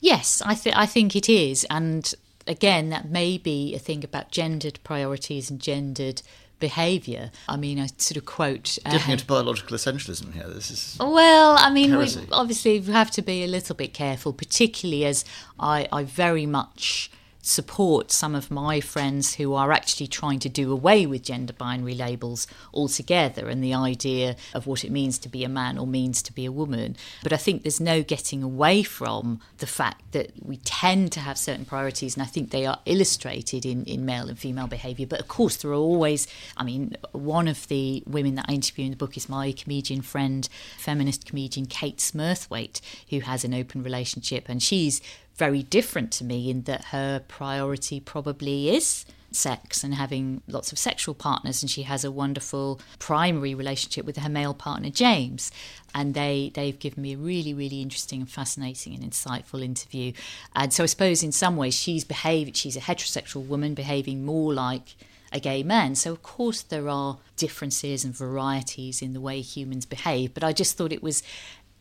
Yes, 0.00 0.40
I 0.46 0.54
think 0.54 0.76
I 0.76 0.86
think 0.86 1.16
it 1.16 1.28
is, 1.28 1.66
and 1.68 2.14
again, 2.46 2.90
that 2.90 3.10
may 3.10 3.36
be 3.36 3.74
a 3.74 3.80
thing 3.80 4.04
about 4.04 4.30
gendered 4.30 4.78
priorities 4.84 5.50
and 5.50 5.60
gendered 5.60 6.22
behaviour. 6.60 7.30
I 7.48 7.56
mean, 7.56 7.80
I 7.80 7.88
sort 7.96 8.16
of 8.16 8.24
quote. 8.26 8.78
uh, 8.84 8.90
Dipping 8.92 9.12
into 9.12 9.26
biological 9.26 9.76
essentialism 9.76 10.32
here. 10.34 10.46
This 10.48 10.70
is 10.70 10.96
Well, 11.00 11.56
I 11.58 11.70
mean, 11.70 11.96
we, 11.96 12.06
obviously, 12.30 12.78
we 12.80 12.92
have 12.92 13.10
to 13.12 13.22
be 13.22 13.42
a 13.42 13.48
little 13.48 13.74
bit 13.74 13.92
careful, 13.92 14.32
particularly 14.32 15.04
as 15.04 15.24
I, 15.58 15.88
I 15.92 16.04
very 16.04 16.46
much 16.46 17.10
support 17.42 18.10
some 18.10 18.34
of 18.34 18.50
my 18.50 18.80
friends 18.80 19.34
who 19.34 19.54
are 19.54 19.72
actually 19.72 20.06
trying 20.06 20.38
to 20.38 20.48
do 20.48 20.72
away 20.72 21.06
with 21.06 21.22
gender 21.22 21.52
binary 21.52 21.94
labels 21.94 22.46
altogether 22.74 23.48
and 23.48 23.62
the 23.64 23.74
idea 23.74 24.36
of 24.54 24.66
what 24.66 24.84
it 24.84 24.90
means 24.90 25.18
to 25.18 25.28
be 25.28 25.44
a 25.44 25.48
man 25.48 25.78
or 25.78 25.86
means 25.86 26.22
to 26.22 26.32
be 26.32 26.44
a 26.44 26.52
woman. 26.52 26.96
But 27.22 27.32
I 27.32 27.36
think 27.36 27.62
there's 27.62 27.80
no 27.80 28.02
getting 28.02 28.42
away 28.42 28.82
from 28.82 29.40
the 29.58 29.66
fact 29.66 30.12
that 30.12 30.32
we 30.42 30.58
tend 30.58 31.12
to 31.12 31.20
have 31.20 31.38
certain 31.38 31.64
priorities, 31.64 32.14
and 32.14 32.22
I 32.22 32.26
think 32.26 32.50
they 32.50 32.66
are 32.66 32.78
illustrated 32.84 33.64
in, 33.64 33.84
in 33.84 34.04
male 34.04 34.28
and 34.28 34.38
female 34.38 34.66
behaviour. 34.66 35.06
But 35.06 35.20
of 35.20 35.28
course, 35.28 35.56
there 35.56 35.70
are 35.70 35.74
always, 35.74 36.26
I 36.56 36.64
mean, 36.64 36.96
one 37.12 37.48
of 37.48 37.68
the 37.68 38.02
women 38.06 38.34
that 38.34 38.46
I 38.48 38.52
interview 38.52 38.84
in 38.84 38.90
the 38.90 38.96
book 38.96 39.16
is 39.16 39.28
my 39.28 39.52
comedian 39.52 40.02
friend, 40.02 40.48
feminist 40.76 41.26
comedian 41.26 41.66
Kate 41.66 41.98
Smurthwaite, 41.98 42.80
who 43.10 43.20
has 43.20 43.44
an 43.44 43.54
open 43.54 43.82
relationship, 43.82 44.48
and 44.48 44.62
she's 44.62 45.00
very 45.36 45.62
different 45.62 46.12
to 46.12 46.24
me 46.24 46.50
in 46.50 46.62
that 46.62 46.86
her 46.86 47.20
priority 47.26 48.00
probably 48.00 48.70
is 48.70 49.06
sex 49.32 49.84
and 49.84 49.94
having 49.94 50.42
lots 50.48 50.72
of 50.72 50.78
sexual 50.78 51.14
partners 51.14 51.62
and 51.62 51.70
she 51.70 51.82
has 51.82 52.04
a 52.04 52.10
wonderful 52.10 52.80
primary 52.98 53.54
relationship 53.54 54.04
with 54.04 54.16
her 54.16 54.28
male 54.28 54.54
partner 54.54 54.90
James. 54.90 55.50
And 55.94 56.14
they 56.14 56.50
they've 56.54 56.78
given 56.78 57.02
me 57.02 57.14
a 57.14 57.18
really 57.18 57.54
really 57.54 57.80
interesting 57.80 58.20
and 58.20 58.30
fascinating 58.30 58.94
and 58.94 59.04
insightful 59.04 59.62
interview. 59.62 60.12
And 60.54 60.72
so 60.72 60.84
I 60.84 60.86
suppose 60.86 61.22
in 61.22 61.32
some 61.32 61.56
ways 61.56 61.74
she's 61.74 62.04
behaved 62.04 62.56
she's 62.56 62.76
a 62.76 62.80
heterosexual 62.80 63.46
woman 63.46 63.74
behaving 63.74 64.24
more 64.24 64.52
like 64.52 64.94
a 65.32 65.38
gay 65.38 65.62
man. 65.62 65.94
So 65.94 66.12
of 66.12 66.22
course 66.22 66.62
there 66.62 66.88
are 66.88 67.18
differences 67.36 68.04
and 68.04 68.14
varieties 68.14 69.00
in 69.00 69.12
the 69.12 69.20
way 69.20 69.40
humans 69.40 69.86
behave 69.86 70.34
but 70.34 70.44
I 70.44 70.52
just 70.52 70.76
thought 70.76 70.92
it 70.92 71.02
was 71.02 71.22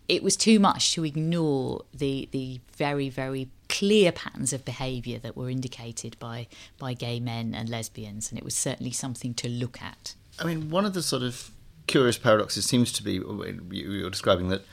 it 0.10 0.24
was 0.24 0.36
too 0.36 0.60
much 0.60 0.94
to 0.94 1.06
ignore 1.06 1.86
the 1.94 2.28
the 2.32 2.60
very 2.76 3.10
very 3.10 3.48
clear 3.70 4.12
patterns 4.12 4.52
of 4.52 4.66
behaviour 4.66 5.20
that 5.20 5.38
were 5.38 5.50
indicated 5.50 6.18
by 6.20 6.48
by 6.78 6.94
gay 6.94 7.20
men 7.20 7.54
and 7.54 7.70
lesbians, 7.70 8.30
and 8.30 8.38
it 8.38 8.44
was 8.44 8.56
certainly 8.56 8.92
something 8.92 9.34
to 9.36 9.48
look 9.48 9.82
at. 9.82 10.16
I 10.40 10.46
mean, 10.46 10.70
one 10.70 10.86
of 10.86 10.94
the 10.94 11.04
sort 11.04 11.24
of 11.24 11.52
curious 11.88 12.18
paradoxes 12.18 12.66
seems 12.66 12.92
to 12.94 13.04
be 13.04 13.20
uh, 13.20 13.54
you 13.72 14.04
were 14.04 14.10
describing 14.10 14.50
that 14.50 14.64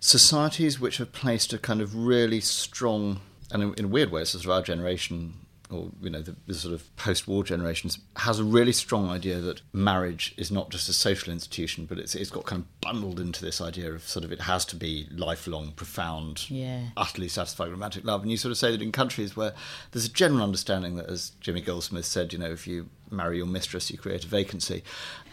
societies 0.00 0.80
which 0.80 0.98
have 0.98 1.12
placed 1.12 1.52
a 1.52 1.58
kind 1.58 1.80
of 1.80 1.94
really 1.94 2.40
strong 2.40 3.20
and 3.50 3.62
in, 3.62 3.74
in 3.74 3.90
weird 3.90 4.10
ways, 4.10 4.30
sort 4.30 4.44
of 4.44 4.50
our 4.50 4.62
generation 4.62 5.34
or 5.70 5.90
you 6.00 6.10
know 6.10 6.22
the, 6.22 6.36
the, 6.46 6.54
sort 6.54 6.74
of 6.74 6.94
post-war 6.96 7.42
generations 7.42 7.98
has 8.16 8.38
a 8.38 8.44
really 8.44 8.72
strong 8.72 9.08
idea 9.08 9.38
that 9.40 9.62
marriage 9.72 10.34
is 10.36 10.50
not 10.50 10.70
just 10.70 10.88
a 10.88 10.92
social 10.92 11.32
institution, 11.32 11.86
but 11.86 11.98
it's 11.98 12.14
it's 12.14 12.30
got 12.30 12.44
kind 12.44 12.62
of 12.62 12.80
bundled 12.80 13.18
into 13.18 13.44
this 13.44 13.60
idea 13.60 13.92
of 13.92 14.06
sort 14.06 14.24
of 14.24 14.32
it 14.32 14.42
has 14.42 14.64
to 14.66 14.76
be 14.76 15.08
lifelong, 15.10 15.72
profound, 15.72 16.48
yeah. 16.50 16.82
utterly 16.96 17.28
satisfying 17.28 17.70
romantic 17.70 18.04
love. 18.04 18.22
And 18.22 18.30
you 18.30 18.36
sort 18.36 18.52
of 18.52 18.58
say 18.58 18.70
that 18.70 18.82
in 18.82 18.92
countries 18.92 19.36
where 19.36 19.54
there's 19.92 20.06
a 20.06 20.12
general 20.12 20.42
understanding 20.42 20.96
that, 20.96 21.06
as 21.06 21.32
Jimmy 21.40 21.60
Goldsmith 21.60 22.04
said, 22.04 22.32
you 22.32 22.38
know, 22.38 22.50
if 22.50 22.66
you 22.66 22.88
marry 23.10 23.38
your 23.38 23.46
mistress, 23.46 23.90
you 23.90 23.98
create 23.98 24.24
a 24.24 24.28
vacancy. 24.28 24.82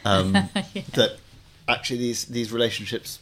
Um, 0.05 0.33
yeah. 0.73 0.81
That 0.93 1.17
actually 1.67 1.99
these 1.99 2.25
these 2.25 2.51
relationships 2.51 3.19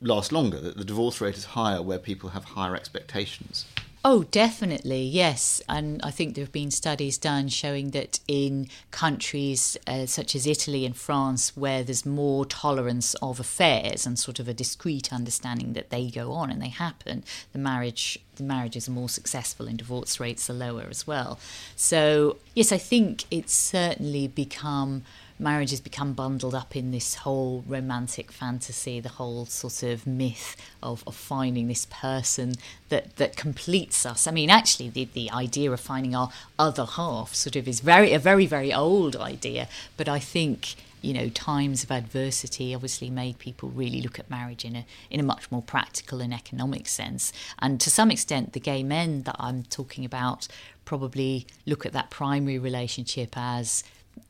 last 0.00 0.32
longer. 0.32 0.60
That 0.60 0.76
the 0.76 0.84
divorce 0.84 1.20
rate 1.20 1.36
is 1.36 1.46
higher 1.46 1.82
where 1.82 1.98
people 1.98 2.30
have 2.30 2.44
higher 2.44 2.76
expectations. 2.76 3.66
Oh, 4.02 4.22
definitely, 4.22 5.02
yes. 5.02 5.60
And 5.68 6.00
I 6.02 6.10
think 6.10 6.34
there 6.34 6.44
have 6.44 6.52
been 6.52 6.70
studies 6.70 7.18
done 7.18 7.48
showing 7.48 7.90
that 7.90 8.18
in 8.26 8.68
countries 8.90 9.76
uh, 9.86 10.06
such 10.06 10.34
as 10.34 10.46
Italy 10.46 10.86
and 10.86 10.96
France, 10.96 11.54
where 11.54 11.82
there's 11.84 12.06
more 12.06 12.46
tolerance 12.46 13.12
of 13.20 13.38
affairs 13.38 14.06
and 14.06 14.18
sort 14.18 14.38
of 14.38 14.48
a 14.48 14.54
discreet 14.54 15.12
understanding 15.12 15.74
that 15.74 15.90
they 15.90 16.08
go 16.08 16.32
on 16.32 16.50
and 16.50 16.62
they 16.62 16.68
happen, 16.70 17.24
the 17.52 17.58
marriage 17.58 18.18
the 18.36 18.42
marriages 18.42 18.88
are 18.88 18.92
more 18.92 19.08
successful 19.10 19.66
and 19.66 19.76
divorce 19.76 20.18
rates 20.18 20.48
are 20.48 20.54
lower 20.54 20.86
as 20.88 21.06
well. 21.06 21.38
So 21.76 22.38
yes, 22.54 22.72
I 22.72 22.78
think 22.78 23.24
it's 23.30 23.52
certainly 23.52 24.28
become 24.28 25.02
marriage 25.40 25.70
has 25.70 25.80
become 25.80 26.12
bundled 26.12 26.54
up 26.54 26.76
in 26.76 26.90
this 26.90 27.16
whole 27.16 27.64
romantic 27.66 28.30
fantasy, 28.30 29.00
the 29.00 29.08
whole 29.08 29.46
sort 29.46 29.82
of 29.82 30.06
myth 30.06 30.56
of, 30.82 31.02
of 31.06 31.16
finding 31.16 31.68
this 31.68 31.86
person 31.90 32.54
that, 32.90 33.16
that 33.16 33.36
completes 33.36 34.04
us. 34.04 34.26
I 34.26 34.30
mean, 34.30 34.50
actually, 34.50 34.90
the, 34.90 35.08
the 35.12 35.30
idea 35.30 35.70
of 35.72 35.80
finding 35.80 36.14
our 36.14 36.30
other 36.58 36.84
half 36.84 37.34
sort 37.34 37.56
of 37.56 37.66
is 37.66 37.80
very 37.80 38.12
a 38.12 38.18
very 38.18 38.46
very 38.46 38.72
old 38.72 39.16
idea, 39.16 39.68
but 39.96 40.08
I 40.08 40.18
think 40.18 40.76
you 41.02 41.14
know 41.14 41.28
times 41.30 41.82
of 41.82 41.90
adversity 41.90 42.74
obviously 42.74 43.08
made 43.08 43.38
people 43.38 43.70
really 43.70 44.02
look 44.02 44.18
at 44.18 44.28
marriage 44.28 44.64
in 44.64 44.76
a 44.76 44.84
in 45.08 45.18
a 45.18 45.22
much 45.22 45.50
more 45.50 45.62
practical 45.62 46.20
and 46.20 46.34
economic 46.34 46.86
sense 46.86 47.32
and 47.58 47.80
to 47.80 47.90
some 47.90 48.10
extent 48.10 48.52
the 48.52 48.60
gay 48.60 48.82
men 48.82 49.22
that 49.22 49.36
I'm 49.38 49.62
talking 49.62 50.04
about 50.04 50.46
probably 50.84 51.46
look 51.66 51.86
at 51.86 51.92
that 51.92 52.10
primary 52.10 52.58
relationship 52.58 53.34
as 53.34 53.82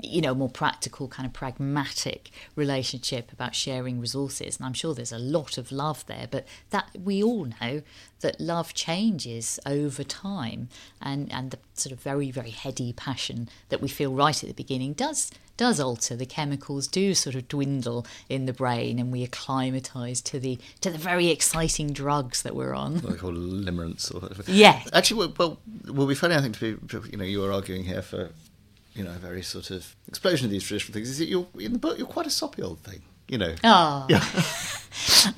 you 0.03 0.21
know, 0.21 0.35
more 0.35 0.49
practical, 0.49 1.09
kind 1.09 1.27
of 1.27 1.33
pragmatic 1.33 2.31
relationship 2.57 3.33
about 3.33 3.55
sharing 3.55 4.01
resources. 4.01 4.57
And 4.57 4.67
I'm 4.67 4.73
sure 4.73 4.95
there's 4.95 5.13
a 5.13 5.19
lot 5.19 5.59
of 5.59 5.71
love 5.71 6.07
there, 6.07 6.27
but 6.31 6.47
that 6.71 6.91
we 7.03 7.23
all 7.23 7.49
know 7.61 7.83
that 8.21 8.41
love 8.41 8.75
changes 8.75 9.59
over 9.67 10.05
time, 10.05 10.69
and 11.01 11.33
and 11.33 11.51
the 11.51 11.59
sort 11.75 11.93
of 11.93 12.01
very 12.01 12.31
very 12.31 12.51
heady 12.51 12.93
passion 12.93 13.49
that 13.69 13.81
we 13.81 13.89
feel 13.89 14.13
right 14.13 14.43
at 14.43 14.49
the 14.49 14.55
beginning 14.55 14.93
does 14.93 15.31
does 15.57 15.79
alter. 15.79 16.17
The 16.17 16.27
chemicals 16.27 16.87
do 16.87 17.15
sort 17.15 17.35
of 17.35 17.47
dwindle 17.49 18.07
in 18.29 18.47
the 18.47 18.53
brain, 18.53 18.99
and 18.99 19.13
we 19.13 19.23
acclimatise 19.23 20.23
to 20.23 20.41
the 20.41 20.59
to 20.81 20.91
the 20.91 20.99
very 20.99 21.29
exciting 21.29 21.93
drugs 21.93 22.43
that 22.43 22.55
we're 22.55 22.75
on. 22.75 22.95
What 22.97 23.13
they 23.13 23.19
call 23.19 23.33
limerence, 23.33 24.15
or 24.15 24.21
whatever. 24.21 24.45
Yeah. 24.47 24.83
Actually, 24.93 25.33
well, 25.39 25.59
well, 25.85 25.95
will 25.95 26.07
be 26.07 26.15
funny. 26.15 26.35
I 26.35 26.41
think 26.41 26.59
to 26.59 26.77
be, 26.77 27.11
you 27.11 27.17
know, 27.17 27.25
you 27.25 27.41
were 27.41 27.53
arguing 27.53 27.85
here 27.85 28.03
for 28.03 28.31
you 28.95 29.05
know, 29.05 29.11
a 29.11 29.19
very 29.19 29.43
sort 29.43 29.71
of 29.71 29.95
explosion 30.09 30.45
of 30.47 30.51
these 30.51 30.65
traditional 30.65 30.93
things. 30.95 31.09
Is 31.11 31.19
that 31.19 31.27
you're 31.29 31.47
in 31.59 31.73
the 31.75 31.79
book? 31.79 31.99
You're 31.99 32.07
quite 32.07 32.27
a 32.27 32.31
soppy 32.31 32.63
old 32.63 32.81
thing, 32.81 33.03
you 33.29 33.39
know. 33.39 33.55
Oh. 33.65 34.07
Yeah. 34.09 34.25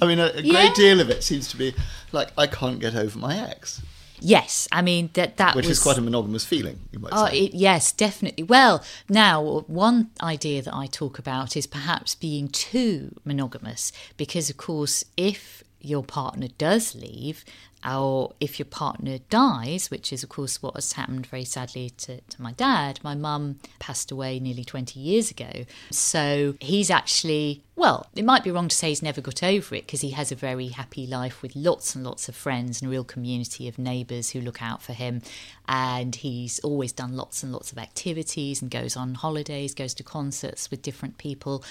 I 0.01 0.07
mean, 0.07 0.19
a, 0.19 0.27
a 0.35 0.41
Yeah. 0.41 0.53
great 0.53 0.75
deal 0.75 1.01
of 1.01 1.11
it 1.11 1.23
seems 1.23 1.49
to 1.49 1.57
be 1.59 1.75
like 2.11 2.31
I 2.39 2.47
can't 2.47 2.81
get 2.81 2.95
over 2.95 3.19
my 3.19 3.37
ex, 3.51 3.83
Yes, 4.25 4.69
I 4.71 4.83
mean 4.83 5.11
that 5.15 5.37
that 5.39 5.57
which 5.57 5.67
was 5.67 5.79
is 5.79 5.83
quite 5.83 5.99
a 5.99 6.01
monogamous 6.01 6.45
feeling. 6.45 6.79
You 6.93 7.01
might 7.01 7.11
Oh, 7.13 7.27
say. 7.27 7.39
it, 7.41 7.55
yes, 7.55 7.91
definitely. 7.93 8.45
Well, 8.45 8.83
now, 9.09 9.65
one 9.67 10.11
idea 10.23 10.63
that 10.63 10.73
I 10.75 10.87
talk 10.87 11.19
about 11.19 11.57
is 11.57 11.67
perhaps 11.67 12.15
being 12.15 12.47
too 12.49 13.17
monogamous, 13.25 13.91
because, 14.17 14.49
of 14.49 14.57
course, 14.57 15.05
if 15.17 15.65
your 15.81 16.05
partner 16.05 16.47
does 16.57 16.95
leave, 16.95 17.45
or 17.85 18.33
if 18.41 18.59
your 18.59 18.67
partner 18.67 19.19
dies, 19.31 19.91
which 19.91 20.13
is, 20.13 20.23
of 20.23 20.29
course, 20.29 20.63
what 20.63 20.75
has 20.75 20.93
happened 20.93 21.27
very 21.27 21.45
sadly 21.45 21.91
to, 21.91 22.21
to 22.21 22.43
my 22.43 22.53
dad, 22.53 23.01
my 23.03 23.15
mum 23.15 23.59
passed 23.79 24.11
away 24.11 24.39
nearly 24.39 24.65
20 24.65 25.01
years 25.01 25.31
ago. 25.31 25.65
So 25.91 26.55
he's 26.61 26.91
actually, 26.91 27.63
well, 27.75 28.07
it 28.15 28.25
might 28.25 28.45
be 28.45 28.51
wrong 28.51 28.69
to 28.69 28.77
say 28.77 28.91
he's 28.91 29.03
never 29.03 29.21
got 29.21 29.43
over 29.43 29.75
it 29.75 29.87
because 29.87 30.01
he 30.01 30.11
has 30.11 30.31
a 30.31 30.37
very 30.37 30.69
happy 30.69 31.07
life 31.07 31.43
with 31.43 31.57
lots 31.57 31.95
and 31.95 32.05
lots 32.05 32.29
of 32.29 32.37
friends 32.37 32.81
and 32.81 32.89
a 32.89 32.91
real 32.91 33.05
community 33.05 33.67
of 33.69 33.79
neighbours 33.79 34.31
who 34.31 34.41
look 34.41 34.63
out 34.63 34.83
for 34.83 34.93
him. 34.93 35.23
And 35.67 36.15
he's 36.15 36.59
always 36.61 36.93
done 36.93 37.17
lots 37.17 37.43
and 37.43 37.53
lots 37.53 37.73
of 37.73 37.79
activities 37.79 38.63
and 38.63 38.71
goes 38.71 38.97
on 38.97 39.15
holidays, 39.15 39.75
goes 39.75 39.95
to 39.95 40.03
concerts 40.03 40.71
with 40.71 40.83
different 40.83 41.19
people 41.19 41.65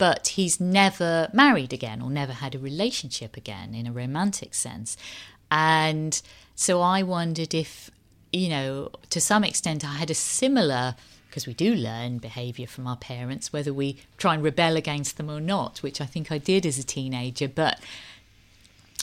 but 0.00 0.28
he's 0.28 0.58
never 0.58 1.28
married 1.30 1.74
again 1.74 2.00
or 2.00 2.08
never 2.08 2.32
had 2.32 2.54
a 2.54 2.58
relationship 2.58 3.36
again 3.36 3.74
in 3.74 3.86
a 3.86 3.92
romantic 3.92 4.54
sense. 4.54 4.96
And 5.50 6.22
so 6.54 6.80
I 6.80 7.02
wondered 7.02 7.52
if, 7.52 7.90
you 8.32 8.48
know, 8.48 8.88
to 9.10 9.20
some 9.20 9.44
extent 9.44 9.84
I 9.84 9.96
had 9.96 10.10
a 10.10 10.14
similar, 10.14 10.94
because 11.28 11.46
we 11.46 11.52
do 11.52 11.74
learn 11.74 12.16
behaviour 12.16 12.66
from 12.66 12.86
our 12.86 12.96
parents, 12.96 13.52
whether 13.52 13.74
we 13.74 13.98
try 14.16 14.32
and 14.32 14.42
rebel 14.42 14.74
against 14.74 15.18
them 15.18 15.30
or 15.30 15.38
not, 15.38 15.82
which 15.82 16.00
I 16.00 16.06
think 16.06 16.32
I 16.32 16.38
did 16.38 16.64
as 16.64 16.78
a 16.78 16.82
teenager. 16.82 17.46
But 17.46 17.78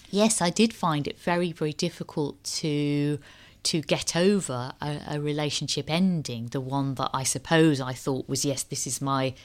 yes, 0.10 0.42
I 0.42 0.50
did 0.50 0.74
find 0.74 1.08
it 1.08 1.20
very, 1.20 1.52
very 1.52 1.74
difficult 1.74 2.44
to 2.62 3.20
to 3.64 3.82
get 3.82 4.16
over 4.16 4.72
a, 4.82 5.02
a 5.10 5.20
relationship 5.20 5.92
ending, 5.92 6.48
the 6.48 6.62
one 6.62 6.96
that 6.96 7.10
I 7.14 7.24
suppose 7.24 7.82
I 7.82 7.94
thought 7.94 8.28
was 8.28 8.46
yes, 8.46 8.64
this 8.64 8.88
is 8.88 9.00
my 9.00 9.36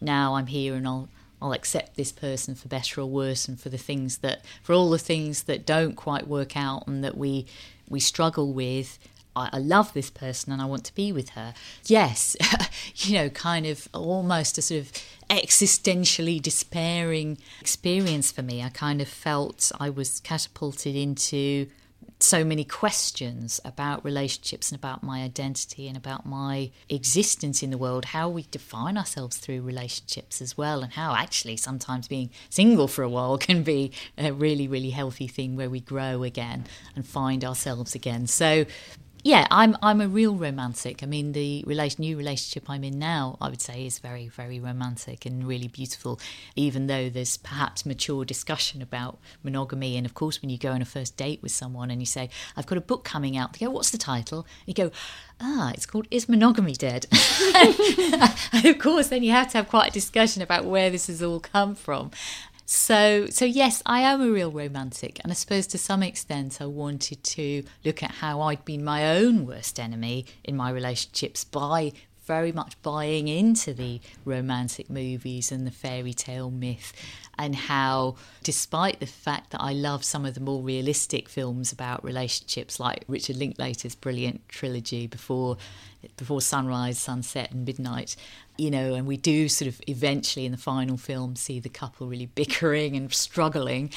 now 0.00 0.34
I'm 0.34 0.46
here 0.46 0.74
and 0.74 0.86
I'll 0.86 1.08
I'll 1.42 1.52
accept 1.52 1.96
this 1.96 2.12
person 2.12 2.54
for 2.54 2.68
better 2.68 3.00
or 3.00 3.06
worse 3.06 3.48
and 3.48 3.58
for 3.58 3.70
the 3.70 3.78
things 3.78 4.18
that 4.18 4.44
for 4.62 4.74
all 4.74 4.90
the 4.90 4.98
things 4.98 5.44
that 5.44 5.64
don't 5.64 5.94
quite 5.94 6.28
work 6.28 6.56
out 6.56 6.86
and 6.86 7.02
that 7.02 7.16
we 7.16 7.46
we 7.88 7.98
struggle 8.00 8.52
with 8.52 8.98
I, 9.34 9.50
I 9.54 9.58
love 9.58 9.92
this 9.92 10.10
person 10.10 10.52
and 10.52 10.60
I 10.60 10.64
want 10.64 10.84
to 10.84 10.94
be 10.94 11.12
with 11.12 11.30
her. 11.30 11.54
Yes, 11.86 12.36
you 12.96 13.14
know, 13.14 13.28
kind 13.28 13.66
of 13.66 13.88
almost 13.92 14.58
a 14.58 14.62
sort 14.62 14.80
of 14.80 14.92
existentially 15.28 16.42
despairing 16.42 17.38
experience 17.60 18.32
for 18.32 18.42
me. 18.42 18.62
I 18.62 18.68
kind 18.70 19.00
of 19.00 19.08
felt 19.08 19.70
I 19.78 19.90
was 19.90 20.20
catapulted 20.20 20.96
into 20.96 21.68
so 22.22 22.44
many 22.44 22.64
questions 22.64 23.60
about 23.64 24.04
relationships 24.04 24.70
and 24.70 24.78
about 24.78 25.02
my 25.02 25.22
identity 25.22 25.88
and 25.88 25.96
about 25.96 26.26
my 26.26 26.70
existence 26.88 27.62
in 27.62 27.70
the 27.70 27.78
world, 27.78 28.06
how 28.06 28.28
we 28.28 28.46
define 28.50 28.96
ourselves 28.96 29.38
through 29.38 29.62
relationships 29.62 30.42
as 30.42 30.56
well, 30.56 30.82
and 30.82 30.92
how 30.92 31.14
actually 31.14 31.56
sometimes 31.56 32.08
being 32.08 32.30
single 32.48 32.88
for 32.88 33.02
a 33.02 33.08
while 33.08 33.38
can 33.48 33.62
be 33.62 33.92
a 34.18 34.32
really, 34.32 34.68
really 34.68 34.90
healthy 34.90 35.26
thing 35.26 35.56
where 35.56 35.70
we 35.70 35.80
grow 35.80 36.22
again 36.22 36.64
and 36.94 37.06
find 37.06 37.44
ourselves 37.44 37.94
again. 37.94 38.26
So, 38.26 38.66
yeah, 39.22 39.46
I'm 39.50 39.76
I'm 39.82 40.00
a 40.00 40.08
real 40.08 40.34
romantic. 40.34 41.02
I 41.02 41.06
mean, 41.06 41.32
the 41.32 41.62
relation, 41.66 42.00
new 42.00 42.16
relationship 42.16 42.70
I'm 42.70 42.84
in 42.84 42.98
now, 42.98 43.36
I 43.40 43.50
would 43.50 43.60
say, 43.60 43.84
is 43.84 43.98
very 43.98 44.28
very 44.28 44.58
romantic 44.58 45.26
and 45.26 45.46
really 45.46 45.68
beautiful. 45.68 46.18
Even 46.56 46.86
though 46.86 47.08
there's 47.10 47.36
perhaps 47.36 47.84
mature 47.84 48.24
discussion 48.24 48.80
about 48.80 49.18
monogamy, 49.42 49.96
and 49.96 50.06
of 50.06 50.14
course, 50.14 50.40
when 50.40 50.50
you 50.50 50.58
go 50.58 50.72
on 50.72 50.82
a 50.82 50.86
first 50.86 51.16
date 51.16 51.42
with 51.42 51.52
someone 51.52 51.90
and 51.90 52.00
you 52.00 52.06
say, 52.06 52.30
"I've 52.56 52.66
got 52.66 52.78
a 52.78 52.82
book 52.82 53.04
coming 53.04 53.36
out," 53.36 53.52
they 53.52 53.66
go, 53.66 53.70
"What's 53.70 53.90
the 53.90 53.98
title?" 53.98 54.46
And 54.66 54.68
you 54.68 54.74
go, 54.74 54.90
"Ah, 55.40 55.70
it's 55.74 55.86
called 55.86 56.06
Is 56.10 56.28
Monogamy 56.28 56.74
Dead?" 56.74 57.06
and 57.54 58.64
of 58.64 58.78
course, 58.78 59.08
then 59.08 59.22
you 59.22 59.32
have 59.32 59.50
to 59.52 59.58
have 59.58 59.68
quite 59.68 59.90
a 59.90 59.92
discussion 59.92 60.42
about 60.42 60.64
where 60.64 60.90
this 60.90 61.08
has 61.08 61.22
all 61.22 61.40
come 61.40 61.74
from. 61.74 62.10
So, 62.72 63.26
so 63.30 63.44
yes, 63.44 63.82
I 63.84 64.02
am 64.02 64.22
a 64.22 64.30
real 64.30 64.52
romantic, 64.52 65.18
and 65.24 65.32
I 65.32 65.34
suppose 65.34 65.66
to 65.66 65.76
some 65.76 66.04
extent 66.04 66.60
I 66.60 66.66
wanted 66.66 67.24
to 67.24 67.64
look 67.84 68.00
at 68.00 68.12
how 68.12 68.42
I'd 68.42 68.64
been 68.64 68.84
my 68.84 69.16
own 69.16 69.44
worst 69.44 69.80
enemy 69.80 70.26
in 70.44 70.56
my 70.56 70.70
relationships 70.70 71.42
by 71.42 71.90
very 72.26 72.52
much 72.52 72.80
buying 72.82 73.26
into 73.26 73.74
the 73.74 74.00
romantic 74.24 74.88
movies 74.88 75.50
and 75.50 75.66
the 75.66 75.72
fairy 75.72 76.12
tale 76.12 76.48
myth, 76.48 76.92
and 77.36 77.56
how, 77.56 78.14
despite 78.44 79.00
the 79.00 79.06
fact 79.06 79.50
that 79.50 79.60
I 79.60 79.72
love 79.72 80.04
some 80.04 80.24
of 80.24 80.34
the 80.34 80.40
more 80.40 80.62
realistic 80.62 81.28
films 81.28 81.72
about 81.72 82.04
relationships, 82.04 82.78
like 82.78 83.02
Richard 83.08 83.34
Linklater's 83.34 83.96
brilliant 83.96 84.48
trilogy 84.48 85.08
before 85.08 85.56
before 86.16 86.40
sunrise, 86.40 86.98
sunset, 86.98 87.50
and 87.50 87.66
midnight, 87.66 88.14
you 88.60 88.70
know, 88.70 88.94
and 88.94 89.06
we 89.06 89.16
do 89.16 89.48
sort 89.48 89.68
of 89.68 89.80
eventually 89.86 90.44
in 90.44 90.52
the 90.52 90.58
final 90.58 90.98
film 90.98 91.34
see 91.34 91.58
the 91.60 91.70
couple 91.70 92.06
really 92.06 92.26
bickering 92.34 92.94
and 92.94 93.12
struggling. 93.12 93.90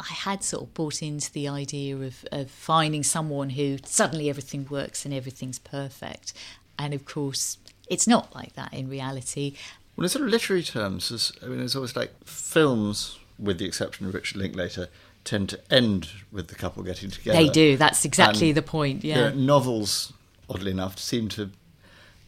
I 0.00 0.12
had 0.12 0.42
sort 0.42 0.64
of 0.64 0.74
bought 0.74 1.02
into 1.02 1.30
the 1.30 1.46
idea 1.46 1.96
of, 1.96 2.24
of 2.32 2.50
finding 2.50 3.02
someone 3.02 3.50
who 3.50 3.78
suddenly 3.84 4.28
everything 4.28 4.66
works 4.68 5.04
and 5.04 5.14
everything's 5.14 5.58
perfect. 5.58 6.32
And 6.78 6.92
of 6.92 7.04
course, 7.04 7.58
it's 7.88 8.08
not 8.08 8.34
like 8.34 8.54
that 8.54 8.72
in 8.72 8.88
reality. 8.88 9.54
Well, 9.96 10.04
in 10.04 10.08
sort 10.08 10.24
of 10.24 10.30
literary 10.30 10.62
terms, 10.62 11.10
there's, 11.10 11.32
I 11.42 11.46
mean, 11.46 11.60
it's 11.60 11.76
always 11.76 11.94
like 11.94 12.12
films, 12.24 13.18
with 13.38 13.58
the 13.58 13.66
exception 13.66 14.06
of 14.06 14.14
Richard 14.14 14.38
Linklater, 14.38 14.88
tend 15.22 15.50
to 15.50 15.60
end 15.70 16.08
with 16.32 16.48
the 16.48 16.54
couple 16.54 16.82
getting 16.82 17.10
together. 17.10 17.38
They 17.38 17.50
do. 17.50 17.76
That's 17.76 18.04
exactly 18.04 18.48
and, 18.48 18.56
the 18.56 18.62
point. 18.62 19.04
Yeah. 19.04 19.16
You 19.16 19.22
know, 19.22 19.34
novels, 19.34 20.14
oddly 20.48 20.70
enough, 20.70 20.98
seem 20.98 21.28
to 21.30 21.50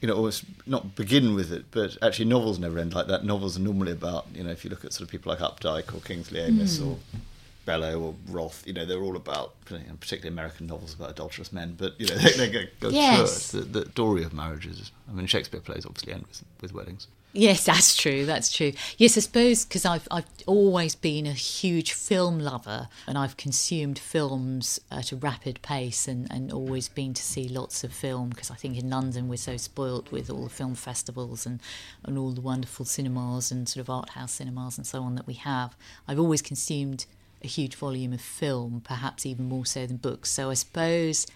you 0.02 0.08
know, 0.08 0.16
almost 0.16 0.44
not 0.66 0.96
begin 0.96 1.34
with 1.36 1.52
it, 1.52 1.66
but 1.70 1.96
actually 2.02 2.24
novels 2.24 2.58
never 2.58 2.76
end 2.80 2.92
like 2.92 3.06
that. 3.06 3.24
Novels 3.24 3.56
are 3.56 3.60
normally 3.60 3.92
about, 3.92 4.26
you 4.34 4.42
know, 4.42 4.50
if 4.50 4.64
you 4.64 4.70
look 4.70 4.84
at 4.84 4.92
sort 4.92 5.02
of 5.02 5.10
people 5.12 5.30
like 5.32 5.38
Updike 5.38 5.94
or 5.94 6.00
Kingsley 6.00 6.42
Amis 6.42 6.80
mm. 6.80 6.88
or 6.88 6.98
Bellow 7.64 8.00
or 8.00 8.14
Roth, 8.28 8.64
you 8.66 8.72
know, 8.72 8.84
they're 8.84 9.00
all 9.00 9.14
about, 9.14 9.54
particularly 9.64 10.28
American 10.28 10.66
novels 10.66 10.92
about 10.92 11.10
adulterous 11.10 11.52
men, 11.52 11.76
but, 11.78 11.98
you 12.00 12.08
know, 12.08 12.16
they, 12.16 12.32
they 12.36 12.50
go, 12.50 12.62
go 12.80 12.88
yes. 12.88 13.52
through 13.52 13.60
it. 13.60 13.72
The, 13.72 13.80
the 13.84 13.90
story 13.92 14.24
of 14.24 14.34
marriages. 14.34 14.90
I 15.08 15.12
mean, 15.12 15.26
Shakespeare 15.26 15.60
plays 15.60 15.86
obviously 15.86 16.14
end 16.14 16.26
with, 16.26 16.42
with 16.60 16.74
weddings. 16.74 17.06
Yes, 17.34 17.64
that's 17.64 17.96
true. 17.96 18.26
That's 18.26 18.52
true. 18.52 18.72
Yes, 18.98 19.16
I 19.16 19.20
suppose 19.20 19.64
because 19.64 19.86
I've 19.86 20.06
I've 20.10 20.26
always 20.46 20.94
been 20.94 21.26
a 21.26 21.32
huge 21.32 21.92
film 21.92 22.38
lover, 22.38 22.88
and 23.06 23.16
I've 23.16 23.38
consumed 23.38 23.98
films 23.98 24.78
at 24.90 25.12
a 25.12 25.16
rapid 25.16 25.62
pace, 25.62 26.06
and, 26.06 26.30
and 26.30 26.52
always 26.52 26.88
been 26.88 27.14
to 27.14 27.22
see 27.22 27.48
lots 27.48 27.84
of 27.84 27.92
film. 27.94 28.28
Because 28.30 28.50
I 28.50 28.54
think 28.54 28.76
in 28.78 28.90
London 28.90 29.28
we're 29.28 29.36
so 29.36 29.56
spoilt 29.56 30.12
with 30.12 30.28
all 30.28 30.44
the 30.44 30.50
film 30.50 30.74
festivals 30.74 31.46
and 31.46 31.60
and 32.04 32.18
all 32.18 32.32
the 32.32 32.42
wonderful 32.42 32.84
cinemas 32.84 33.50
and 33.50 33.66
sort 33.66 33.80
of 33.80 33.88
art 33.88 34.10
house 34.10 34.32
cinemas 34.32 34.76
and 34.76 34.86
so 34.86 35.02
on 35.02 35.14
that 35.14 35.26
we 35.26 35.34
have. 35.34 35.74
I've 36.06 36.20
always 36.20 36.42
consumed 36.42 37.06
a 37.42 37.46
huge 37.48 37.74
volume 37.76 38.12
of 38.12 38.20
film, 38.20 38.82
perhaps 38.84 39.24
even 39.24 39.46
more 39.48 39.64
so 39.64 39.86
than 39.86 39.96
books. 39.96 40.30
So 40.30 40.50
I 40.50 40.54
suppose 40.54 41.26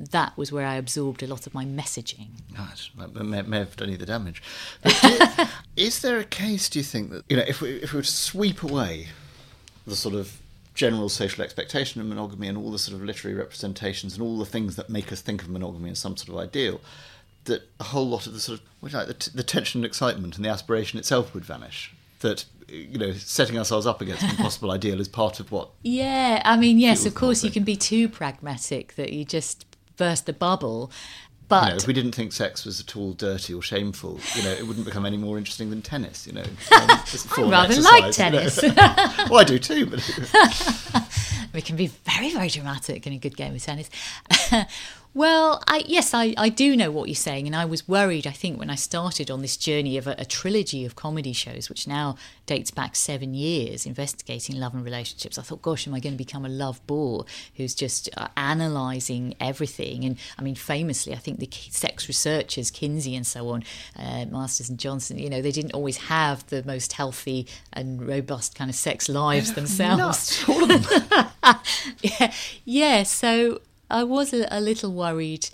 that 0.00 0.36
was 0.36 0.50
where 0.50 0.66
I 0.66 0.74
absorbed 0.74 1.22
a 1.22 1.26
lot 1.26 1.46
of 1.46 1.54
my 1.54 1.64
messaging. 1.64 2.28
Nice. 2.56 2.90
May, 2.96 3.42
may 3.42 3.58
have 3.58 3.76
done 3.76 3.90
you 3.90 3.96
the 3.96 4.06
damage. 4.06 4.42
But 4.82 5.50
is 5.76 6.00
there 6.00 6.18
a 6.18 6.24
case, 6.24 6.68
do 6.68 6.78
you 6.78 6.84
think, 6.84 7.10
that, 7.10 7.24
you 7.28 7.36
know, 7.36 7.44
if 7.46 7.60
we, 7.60 7.70
if 7.76 7.92
we 7.92 7.98
were 7.98 8.02
to 8.02 8.10
sweep 8.10 8.62
away 8.62 9.08
the 9.86 9.96
sort 9.96 10.14
of 10.14 10.38
general 10.74 11.08
social 11.08 11.44
expectation 11.44 12.00
of 12.00 12.06
monogamy 12.06 12.48
and 12.48 12.56
all 12.56 12.70
the 12.70 12.78
sort 12.78 12.96
of 12.96 13.04
literary 13.04 13.36
representations 13.36 14.14
and 14.14 14.22
all 14.22 14.38
the 14.38 14.46
things 14.46 14.76
that 14.76 14.88
make 14.88 15.12
us 15.12 15.20
think 15.20 15.42
of 15.42 15.48
monogamy 15.48 15.90
as 15.90 15.98
some 15.98 16.16
sort 16.16 16.30
of 16.30 16.36
ideal, 16.36 16.80
that 17.44 17.68
a 17.78 17.84
whole 17.84 18.08
lot 18.08 18.26
of 18.26 18.32
the 18.32 18.40
sort 18.40 18.60
of, 18.60 18.92
like 18.94 19.06
the, 19.06 19.14
t- 19.14 19.30
the 19.34 19.42
tension 19.42 19.80
and 19.80 19.86
excitement 19.86 20.36
and 20.36 20.44
the 20.44 20.48
aspiration 20.48 20.98
itself 20.98 21.34
would 21.34 21.44
vanish? 21.44 21.92
That 22.20 22.44
you 22.68 22.98
know 22.98 23.12
setting 23.12 23.58
ourselves 23.58 23.86
up 23.86 24.00
against 24.00 24.22
an 24.22 24.30
impossible 24.30 24.70
ideal 24.72 25.00
is 25.00 25.08
part 25.08 25.40
of 25.40 25.50
what 25.50 25.70
yeah 25.82 26.40
i 26.44 26.56
mean 26.56 26.78
yes 26.78 27.04
of 27.04 27.14
course 27.14 27.42
you 27.42 27.50
can 27.50 27.64
be 27.64 27.74
too 27.74 28.08
pragmatic 28.08 28.94
that 28.94 29.12
you 29.12 29.24
just 29.24 29.66
burst 30.00 30.24
the 30.24 30.32
bubble. 30.32 30.90
But 31.46 31.64
you 31.64 31.70
know, 31.70 31.76
if 31.76 31.86
we 31.86 31.92
didn't 31.92 32.12
think 32.12 32.32
sex 32.32 32.64
was 32.64 32.80
at 32.80 32.96
all 32.96 33.12
dirty 33.12 33.52
or 33.52 33.60
shameful, 33.60 34.20
you 34.36 34.44
know, 34.44 34.50
it 34.50 34.66
wouldn't 34.66 34.86
become 34.86 35.04
any 35.04 35.16
more 35.16 35.36
interesting 35.36 35.68
than 35.68 35.82
tennis. 35.82 36.26
You 36.26 36.32
know, 36.32 36.42
um, 36.42 36.48
I 36.72 37.42
rather 37.42 37.74
exercise, 37.74 37.84
like 37.84 38.12
tennis. 38.12 38.62
You 38.62 38.72
know. 38.72 38.94
well, 39.30 39.40
I 39.40 39.44
do 39.44 39.58
too, 39.58 39.86
but 39.86 39.98
we 41.52 41.60
can 41.60 41.76
be 41.76 41.88
very, 41.88 42.32
very 42.32 42.48
dramatic 42.48 43.06
in 43.06 43.12
a 43.12 43.18
good 43.18 43.36
game 43.36 43.54
of 43.54 43.62
tennis. 43.62 43.90
Well, 45.12 45.60
I, 45.66 45.82
yes, 45.86 46.14
I, 46.14 46.34
I 46.36 46.50
do 46.50 46.76
know 46.76 46.92
what 46.92 47.08
you're 47.08 47.16
saying, 47.16 47.48
and 47.48 47.56
I 47.56 47.64
was 47.64 47.88
worried. 47.88 48.28
I 48.28 48.30
think 48.30 48.60
when 48.60 48.70
I 48.70 48.76
started 48.76 49.28
on 49.28 49.42
this 49.42 49.56
journey 49.56 49.98
of 49.98 50.06
a, 50.06 50.14
a, 50.18 50.24
trilogy 50.24 50.84
of 50.84 50.94
comedy 50.94 51.32
shows, 51.32 51.68
which 51.68 51.88
now 51.88 52.14
dates 52.46 52.70
back 52.70 52.94
seven 52.94 53.34
years, 53.34 53.86
investigating 53.86 54.60
love 54.60 54.72
and 54.72 54.84
relationships, 54.84 55.36
I 55.36 55.42
thought, 55.42 55.62
gosh, 55.62 55.88
am 55.88 55.94
I 55.94 56.00
going 56.00 56.12
to 56.12 56.18
become 56.18 56.44
a 56.44 56.48
love 56.48 56.84
bore 56.86 57.24
who's 57.56 57.74
just 57.74 58.08
uh, 58.16 58.28
analysing 58.36 59.34
everything? 59.40 60.04
And 60.04 60.16
I 60.38 60.42
mean, 60.42 60.54
famously, 60.54 61.12
I 61.12 61.18
think 61.18 61.40
the 61.40 61.48
sex 61.70 62.06
researchers, 62.06 62.70
Kinsey 62.70 63.16
and 63.16 63.26
so 63.26 63.48
on, 63.48 63.64
uh, 63.96 64.26
Masters 64.26 64.70
and 64.70 64.78
Johnson, 64.78 65.18
you 65.18 65.28
know, 65.28 65.42
they 65.42 65.50
didn't 65.50 65.72
always 65.72 65.96
have 65.96 66.46
the 66.46 66.62
most 66.62 66.92
healthy 66.92 67.48
and 67.72 68.06
robust 68.06 68.54
kind 68.54 68.70
of 68.70 68.76
sex 68.76 69.08
lives 69.08 69.54
themselves. 69.54 69.98
Nuts, 69.98 70.48
all 70.48 70.70
of 70.70 70.88
them. 70.88 71.26
yeah, 72.00 72.32
yeah. 72.64 73.02
So 73.02 73.60
I 73.90 74.04
was 74.04 74.32
a, 74.32 74.46
a 74.50 74.60
little 74.60 74.92
worried 74.92 75.48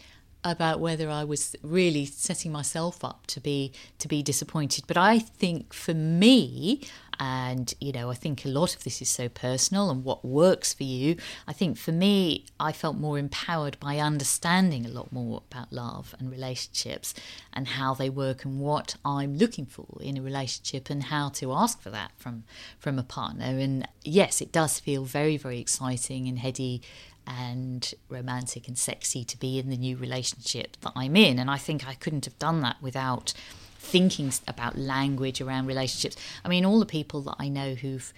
about 0.45 0.79
whether 0.79 1.11
I 1.11 1.25
was 1.25 1.57
really 1.63 2.05
setting 2.05 2.53
myself 2.53 3.05
up 3.05 3.27
to 3.29 3.41
be 3.41 3.73
to 3.99 4.07
be 4.07 4.23
disappointed. 4.23 4.85
But 4.87 4.97
I 4.97 5.19
think 5.19 5.75
for 5.75 5.95
me, 5.95 6.83
and 7.19 7.75
you 7.81 7.91
know, 7.93 8.11
I 8.11 8.15
think 8.15 8.45
a 8.45 8.49
lot 8.49 8.77
of 8.77 8.85
this 8.85 9.03
is 9.03 9.09
so 9.09 9.29
personal 9.29 9.91
and 9.91 10.05
what 10.05 10.25
works 10.25 10.73
for 10.73 10.85
you. 10.85 11.17
I 11.49 11.53
think 11.53 11.77
for 11.79 11.91
me, 11.91 12.45
I 12.61 12.71
felt 12.73 12.97
more 12.97 13.19
empowered 13.19 13.81
by 13.81 13.99
understanding 13.99 14.87
a 14.87 14.91
lot 14.91 15.13
more 15.13 15.43
about 15.51 15.73
love 15.73 16.15
and 16.19 16.31
relationships 16.31 17.13
and 17.53 17.67
how 17.67 17.95
they 17.95 18.11
work 18.11 18.45
and 18.45 18.61
what 18.61 18.97
I'm 19.05 19.37
looking 19.37 19.67
for 19.67 19.99
in 20.01 20.17
a 20.17 20.23
relationship 20.23 20.91
and 20.91 21.05
how 21.05 21.31
to 21.31 21.53
ask 21.53 21.81
for 21.81 21.91
that 21.91 22.13
from 22.17 22.45
from 22.79 22.99
a 23.01 23.03
partner. 23.03 23.47
And 23.47 23.89
yes, 24.05 24.41
it 24.41 24.53
does 24.53 24.79
feel 24.79 25.05
very 25.05 25.37
very 25.37 25.59
exciting 25.59 26.29
and 26.29 26.39
heady 26.39 26.83
and 27.27 27.95
romantic 28.09 28.69
and 28.69 28.79
sexy 28.79 29.25
to 29.25 29.39
be 29.39 29.59
in 29.59 29.71
the 29.71 29.77
new 29.77 29.97
relationship 29.97 30.77
that 30.83 30.93
I'm 30.95 31.17
in. 31.17 31.39
And 31.39 31.51
I 31.51 31.59
think 31.59 31.87
I 31.87 31.95
couldn't 31.95 32.25
have 32.25 32.39
done 32.39 32.61
that 32.61 32.77
without 32.81 33.33
thinking 33.79 34.33
about 34.49 34.79
language 34.79 35.41
around 35.41 35.67
relationships. 35.67 36.17
I 36.45 36.49
mean, 36.49 36.65
all 36.65 36.79
the 36.79 36.87
people 36.87 37.21
that 37.23 37.37
I 37.39 37.49
know 37.49 37.75
who've 37.75 38.13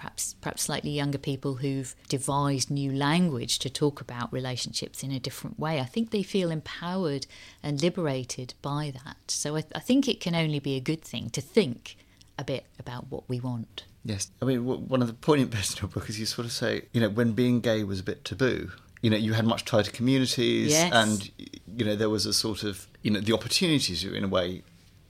perhaps 0.00 0.34
perhaps 0.40 0.62
slightly 0.62 0.90
younger 0.90 1.18
people 1.18 1.56
who've 1.56 1.94
devised 2.08 2.70
new 2.70 2.90
language 2.90 3.58
to 3.58 3.68
talk 3.68 4.00
about 4.00 4.32
relationships 4.32 5.02
in 5.02 5.12
a 5.12 5.20
different 5.20 5.58
way. 5.58 5.78
I 5.78 5.84
think 5.84 6.10
they 6.10 6.22
feel 6.22 6.50
empowered 6.50 7.26
and 7.62 7.82
liberated 7.82 8.54
by 8.62 8.92
that. 9.04 9.18
So 9.30 9.56
I, 9.56 9.64
I 9.74 9.80
think 9.80 10.08
it 10.08 10.18
can 10.18 10.34
only 10.34 10.58
be 10.58 10.74
a 10.76 10.80
good 10.80 11.02
thing 11.02 11.28
to 11.30 11.42
think 11.42 11.96
a 12.38 12.44
bit 12.44 12.64
about 12.78 13.10
what 13.10 13.28
we 13.28 13.40
want. 13.40 13.84
Yes, 14.04 14.30
I 14.40 14.46
mean, 14.46 14.64
one 14.64 15.02
of 15.02 15.08
the 15.08 15.14
poignant 15.14 15.50
bits 15.52 15.74
in 15.74 15.82
your 15.82 15.88
book 15.88 16.08
is 16.08 16.18
you 16.18 16.26
sort 16.26 16.46
of 16.46 16.52
say, 16.52 16.82
you 16.92 17.00
know, 17.00 17.08
when 17.08 17.32
being 17.32 17.60
gay 17.60 17.84
was 17.84 18.00
a 18.00 18.02
bit 18.02 18.24
taboo, 18.24 18.70
you 19.02 19.10
know, 19.10 19.16
you 19.16 19.32
had 19.32 19.46
much 19.46 19.64
tighter 19.64 19.90
communities, 19.90 20.72
yes. 20.72 20.92
and 20.92 21.30
you 21.76 21.84
know, 21.84 21.96
there 21.96 22.10
was 22.10 22.26
a 22.26 22.34
sort 22.34 22.62
of, 22.62 22.86
you 23.02 23.10
know, 23.10 23.20
the 23.20 23.32
opportunities 23.32 24.04
in 24.04 24.24
a 24.24 24.28
way 24.28 24.62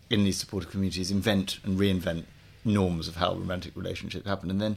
in 0.08 0.24
these 0.24 0.38
supportive 0.38 0.70
communities 0.70 1.10
invent 1.10 1.58
and 1.64 1.78
reinvent 1.78 2.24
norms 2.64 3.08
of 3.08 3.16
how 3.16 3.32
romantic 3.34 3.76
relationships 3.76 4.26
happen, 4.26 4.50
and 4.50 4.60
then, 4.60 4.76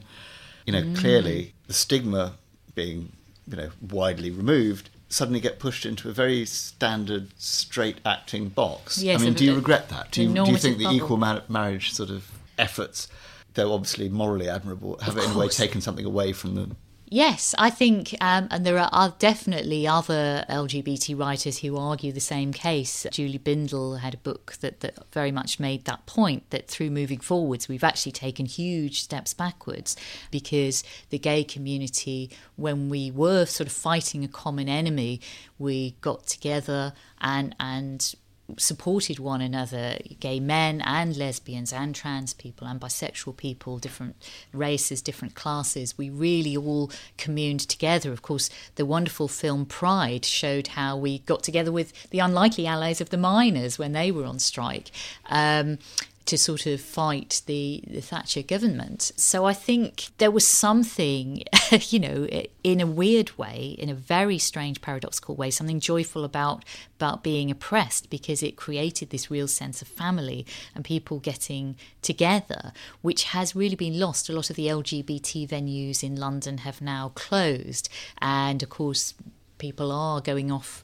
you 0.66 0.72
know, 0.72 0.82
mm. 0.82 0.96
clearly 0.96 1.54
the 1.66 1.72
stigma 1.72 2.34
being, 2.74 3.12
you 3.48 3.56
know, 3.56 3.70
widely 3.80 4.30
removed 4.30 4.90
suddenly 5.08 5.38
get 5.38 5.60
pushed 5.60 5.86
into 5.86 6.08
a 6.08 6.12
very 6.12 6.44
standard 6.44 7.28
straight 7.38 7.98
acting 8.04 8.48
box. 8.48 9.00
Yes, 9.00 9.20
I 9.20 9.24
mean, 9.24 9.34
do 9.34 9.44
you 9.44 9.54
regret 9.54 9.88
that? 9.90 10.10
Do 10.10 10.22
you, 10.22 10.34
do 10.34 10.50
you 10.50 10.56
think 10.56 10.78
the 10.78 10.90
equal 10.90 11.18
marriage 11.18 11.92
sort 11.92 12.10
of 12.10 12.28
efforts 12.58 13.08
though 13.54 13.72
obviously 13.72 14.08
morally 14.08 14.48
admirable, 14.48 14.98
have 14.98 15.16
in 15.16 15.30
a 15.30 15.38
way 15.38 15.48
taken 15.48 15.80
something 15.80 16.04
away 16.04 16.32
from 16.32 16.54
them. 16.54 16.76
Yes, 17.14 17.54
I 17.58 17.70
think, 17.70 18.12
um, 18.20 18.48
and 18.50 18.66
there 18.66 18.76
are 18.78 19.14
definitely 19.18 19.86
other 19.86 20.44
LGBT 20.48 21.16
writers 21.16 21.58
who 21.58 21.76
argue 21.76 22.10
the 22.10 22.18
same 22.18 22.52
case. 22.52 23.06
Julie 23.12 23.38
Bindel 23.38 24.00
had 24.00 24.14
a 24.14 24.16
book 24.16 24.54
that, 24.62 24.80
that 24.80 24.98
very 25.12 25.30
much 25.30 25.60
made 25.60 25.84
that 25.84 26.06
point 26.06 26.48
that 26.50 26.66
through 26.66 26.90
moving 26.90 27.20
forwards, 27.20 27.68
we've 27.68 27.84
actually 27.84 28.10
taken 28.10 28.46
huge 28.46 29.02
steps 29.02 29.32
backwards 29.32 29.96
because 30.32 30.82
the 31.10 31.18
gay 31.18 31.44
community, 31.44 32.30
when 32.56 32.88
we 32.88 33.12
were 33.12 33.44
sort 33.44 33.68
of 33.68 33.72
fighting 33.72 34.24
a 34.24 34.28
common 34.28 34.68
enemy, 34.68 35.20
we 35.56 35.92
got 36.00 36.26
together 36.26 36.94
and 37.20 37.54
and 37.60 38.14
supported 38.58 39.18
one 39.18 39.40
another 39.40 39.96
gay 40.20 40.38
men 40.38 40.82
and 40.82 41.16
lesbians 41.16 41.72
and 41.72 41.94
trans 41.94 42.34
people 42.34 42.66
and 42.66 42.80
bisexual 42.80 43.36
people 43.36 43.78
different 43.78 44.16
races 44.52 45.00
different 45.00 45.34
classes. 45.34 45.96
We 45.96 46.10
really 46.10 46.56
all 46.56 46.90
communed 47.16 47.60
together. 47.60 48.12
Of 48.12 48.22
course 48.22 48.50
the 48.74 48.86
wonderful 48.86 49.28
film 49.28 49.66
pride 49.66 50.24
showed 50.24 50.68
how 50.68 50.96
we 50.96 51.20
got 51.20 51.42
together 51.42 51.72
with 51.72 52.10
the 52.10 52.18
unlikely 52.18 52.66
allies 52.66 53.00
of 53.00 53.10
the 53.10 53.16
miners 53.16 53.78
when 53.78 53.92
they 53.92 54.10
were 54.10 54.24
on 54.24 54.38
strike. 54.38 54.90
Um, 55.26 55.78
to 56.26 56.38
sort 56.38 56.66
of 56.66 56.80
fight 56.80 57.42
the, 57.46 57.84
the 57.86 58.00
Thatcher 58.00 58.42
government. 58.42 59.12
So 59.16 59.44
I 59.44 59.52
think 59.52 60.06
there 60.18 60.30
was 60.30 60.46
something, 60.46 61.42
you 61.88 61.98
know, 61.98 62.26
in 62.62 62.80
a 62.80 62.86
weird 62.86 63.36
way, 63.36 63.76
in 63.78 63.90
a 63.90 63.94
very 63.94 64.38
strange, 64.38 64.80
paradoxical 64.80 65.34
way, 65.34 65.50
something 65.50 65.80
joyful 65.80 66.24
about 66.24 66.64
about 66.96 67.22
being 67.22 67.50
oppressed 67.50 68.08
because 68.08 68.42
it 68.42 68.56
created 68.56 69.10
this 69.10 69.30
real 69.30 69.48
sense 69.48 69.82
of 69.82 69.88
family 69.88 70.46
and 70.74 70.84
people 70.84 71.18
getting 71.18 71.76
together, 72.00 72.72
which 73.02 73.24
has 73.24 73.54
really 73.54 73.76
been 73.76 73.98
lost. 73.98 74.28
A 74.28 74.32
lot 74.32 74.48
of 74.48 74.56
the 74.56 74.68
LGBT 74.68 75.46
venues 75.46 76.02
in 76.02 76.16
London 76.16 76.58
have 76.58 76.80
now 76.80 77.10
closed, 77.14 77.88
and 78.18 78.62
of 78.62 78.70
course, 78.70 79.12
people 79.58 79.92
are 79.92 80.20
going 80.20 80.50
off 80.50 80.82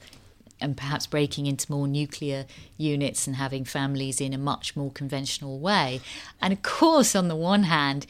and 0.61 0.77
perhaps 0.77 1.07
breaking 1.07 1.47
into 1.47 1.71
more 1.71 1.87
nuclear 1.87 2.45
units 2.77 3.27
and 3.27 3.35
having 3.35 3.65
families 3.65 4.21
in 4.21 4.33
a 4.33 4.37
much 4.37 4.75
more 4.75 4.91
conventional 4.91 5.59
way. 5.59 6.01
And 6.41 6.53
of 6.53 6.61
course, 6.61 7.15
on 7.15 7.27
the 7.27 7.35
one 7.35 7.63
hand, 7.63 8.05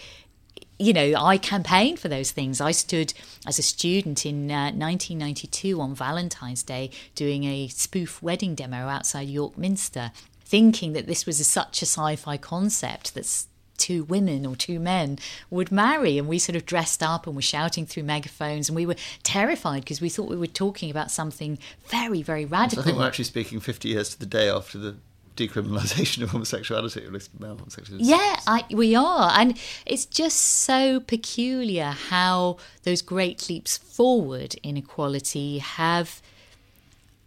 you 0.82 0.94
know, 0.94 1.14
I 1.16 1.38
campaigned 1.38 2.00
for 2.00 2.08
those 2.08 2.32
things. 2.32 2.60
I 2.60 2.72
stood 2.72 3.14
as 3.46 3.60
a 3.60 3.64
student 3.64 4.26
in 4.26 4.50
uh, 4.50 4.72
1992 4.72 5.80
on 5.80 5.94
Valentine's 5.94 6.64
Day 6.64 6.90
doing 7.14 7.44
a 7.44 7.68
spoof 7.68 8.22
wedding 8.24 8.56
demo 8.56 8.88
outside 8.88 9.30
York 9.30 9.58
Minster, 9.58 10.12
thinking 10.44 10.94
that 10.94 11.06
this 11.06 11.28
was 11.28 11.40
a, 11.40 11.44
such 11.44 11.84
a 11.84 11.86
sci 11.86 12.16
fi 12.16 12.36
concept 12.38 13.14
that's 13.14 13.48
two 13.82 14.04
women 14.04 14.46
or 14.46 14.56
two 14.56 14.80
men 14.80 15.18
would 15.50 15.72
marry. 15.72 16.18
And 16.18 16.28
we 16.28 16.40
sort 16.40 16.56
of 16.56 16.66
dressed 16.66 17.02
up 17.02 17.26
and 17.26 17.36
were 17.36 17.42
shouting 17.42 17.86
through 17.86 18.04
megaphones, 18.04 18.70
and 18.70 18.76
we 18.76 18.86
were 18.86 18.96
terrified 19.24 19.82
because 19.82 20.00
we 20.00 20.10
thought 20.10 20.30
we 20.30 20.38
were 20.38 20.48
talking 20.48 20.92
about 20.92 21.12
something 21.12 21.58
very, 21.88 22.22
very 22.22 22.46
radical. 22.46 22.84
I 22.84 22.86
think 22.86 22.98
we're 22.98 23.08
actually 23.08 23.26
speaking 23.26 23.60
50 23.60 23.90
years 23.90 24.10
to 24.10 24.20
the 24.20 24.26
day 24.26 24.50
after 24.50 24.78
the 24.78 24.96
decriminalisation 25.36 26.24
of 26.24 26.30
homosexuality, 26.30 27.04
at 27.04 27.12
least 27.12 27.40
male 27.40 27.58
homosexuality. 27.58 28.06
Yeah, 28.06 28.40
I, 28.48 28.66
we 28.72 28.96
are. 28.96 29.32
And 29.36 29.58
it's 29.86 30.06
just 30.06 30.38
so 30.38 31.00
peculiar 31.00 31.96
how 32.10 32.58
those 32.84 33.02
great 33.02 33.50
leaps 33.50 33.78
forward 33.78 34.56
in 34.64 34.78
equality 34.78 35.60
have. 35.60 36.22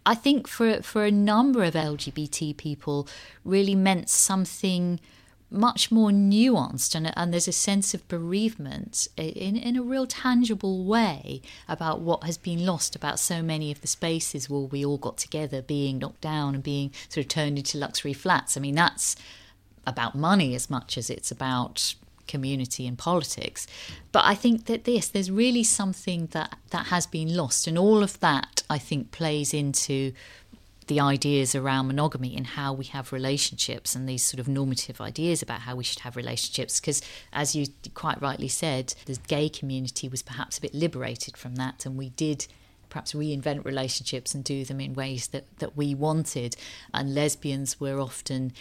I 0.05 0.13
think 0.13 0.47
for 0.47 0.83
for 0.83 1.05
a 1.05 1.11
number 1.11 1.63
of 1.63 1.73
LGBT 1.73 2.55
people, 2.57 3.07
really 3.43 3.75
meant 3.75 4.07
something 4.09 4.99
much 5.55 5.91
more 5.91 6.09
nuanced 6.11 6.93
and, 6.95 7.11
and 7.17 7.33
there's 7.33 7.47
a 7.47 7.51
sense 7.51 7.93
of 7.93 8.07
bereavement 8.07 9.07
in, 9.17 9.55
in 9.55 9.75
a 9.75 9.81
real 9.81 10.05
tangible 10.05 10.83
way 10.83 11.41
about 11.67 12.01
what 12.01 12.23
has 12.23 12.37
been 12.37 12.65
lost 12.65 12.95
about 12.95 13.19
so 13.19 13.41
many 13.41 13.71
of 13.71 13.81
the 13.81 13.87
spaces 13.87 14.49
where 14.49 14.61
we 14.61 14.85
all 14.85 14.97
got 14.97 15.17
together 15.17 15.61
being 15.61 15.99
knocked 15.99 16.21
down 16.21 16.53
and 16.53 16.63
being 16.63 16.91
sort 17.09 17.25
of 17.25 17.29
turned 17.29 17.57
into 17.57 17.77
luxury 17.77 18.13
flats. 18.13 18.57
I 18.57 18.59
mean, 18.59 18.75
that's 18.75 19.15
about 19.87 20.15
money 20.15 20.55
as 20.55 20.69
much 20.69 20.97
as 20.97 21.09
it's 21.09 21.31
about 21.31 21.95
community 22.27 22.87
and 22.87 22.97
politics. 22.97 23.67
But 24.11 24.25
I 24.25 24.35
think 24.35 24.65
that 24.65 24.83
this, 24.83 25.07
there's 25.07 25.31
really 25.31 25.63
something 25.63 26.27
that, 26.27 26.57
that 26.71 26.87
has 26.87 27.05
been 27.05 27.35
lost. 27.35 27.67
And 27.67 27.77
all 27.77 28.03
of 28.03 28.19
that, 28.19 28.63
I 28.69 28.77
think, 28.77 29.11
plays 29.11 29.53
into 29.53 30.11
the 30.87 30.99
ideas 30.99 31.55
around 31.55 31.87
monogamy 31.87 32.35
and 32.35 32.47
how 32.47 32.71
we 32.73 32.85
have 32.85 33.11
relationships 33.11 33.95
and 33.95 34.07
these 34.07 34.23
sort 34.23 34.39
of 34.39 34.47
normative 34.47 35.01
ideas 35.01 35.41
about 35.41 35.61
how 35.61 35.75
we 35.75 35.83
should 35.83 35.99
have 35.99 36.15
relationships. 36.15 36.79
Because, 36.79 37.01
as 37.33 37.55
you 37.55 37.67
quite 37.93 38.21
rightly 38.21 38.47
said, 38.47 38.93
the 39.05 39.17
gay 39.27 39.49
community 39.49 40.07
was 40.07 40.21
perhaps 40.21 40.57
a 40.57 40.61
bit 40.61 40.73
liberated 40.73 41.35
from 41.37 41.55
that, 41.55 41.85
and 41.85 41.97
we 41.97 42.09
did 42.09 42.47
perhaps 42.89 43.13
reinvent 43.13 43.65
relationships 43.65 44.33
and 44.33 44.43
do 44.43 44.63
them 44.63 44.79
in 44.79 44.93
ways 44.93 45.27
that, 45.27 45.43
that 45.59 45.75
we 45.75 45.93
wanted. 45.93 46.55
And 46.93 47.13
lesbians 47.13 47.79
were 47.79 47.99
often 47.99 48.53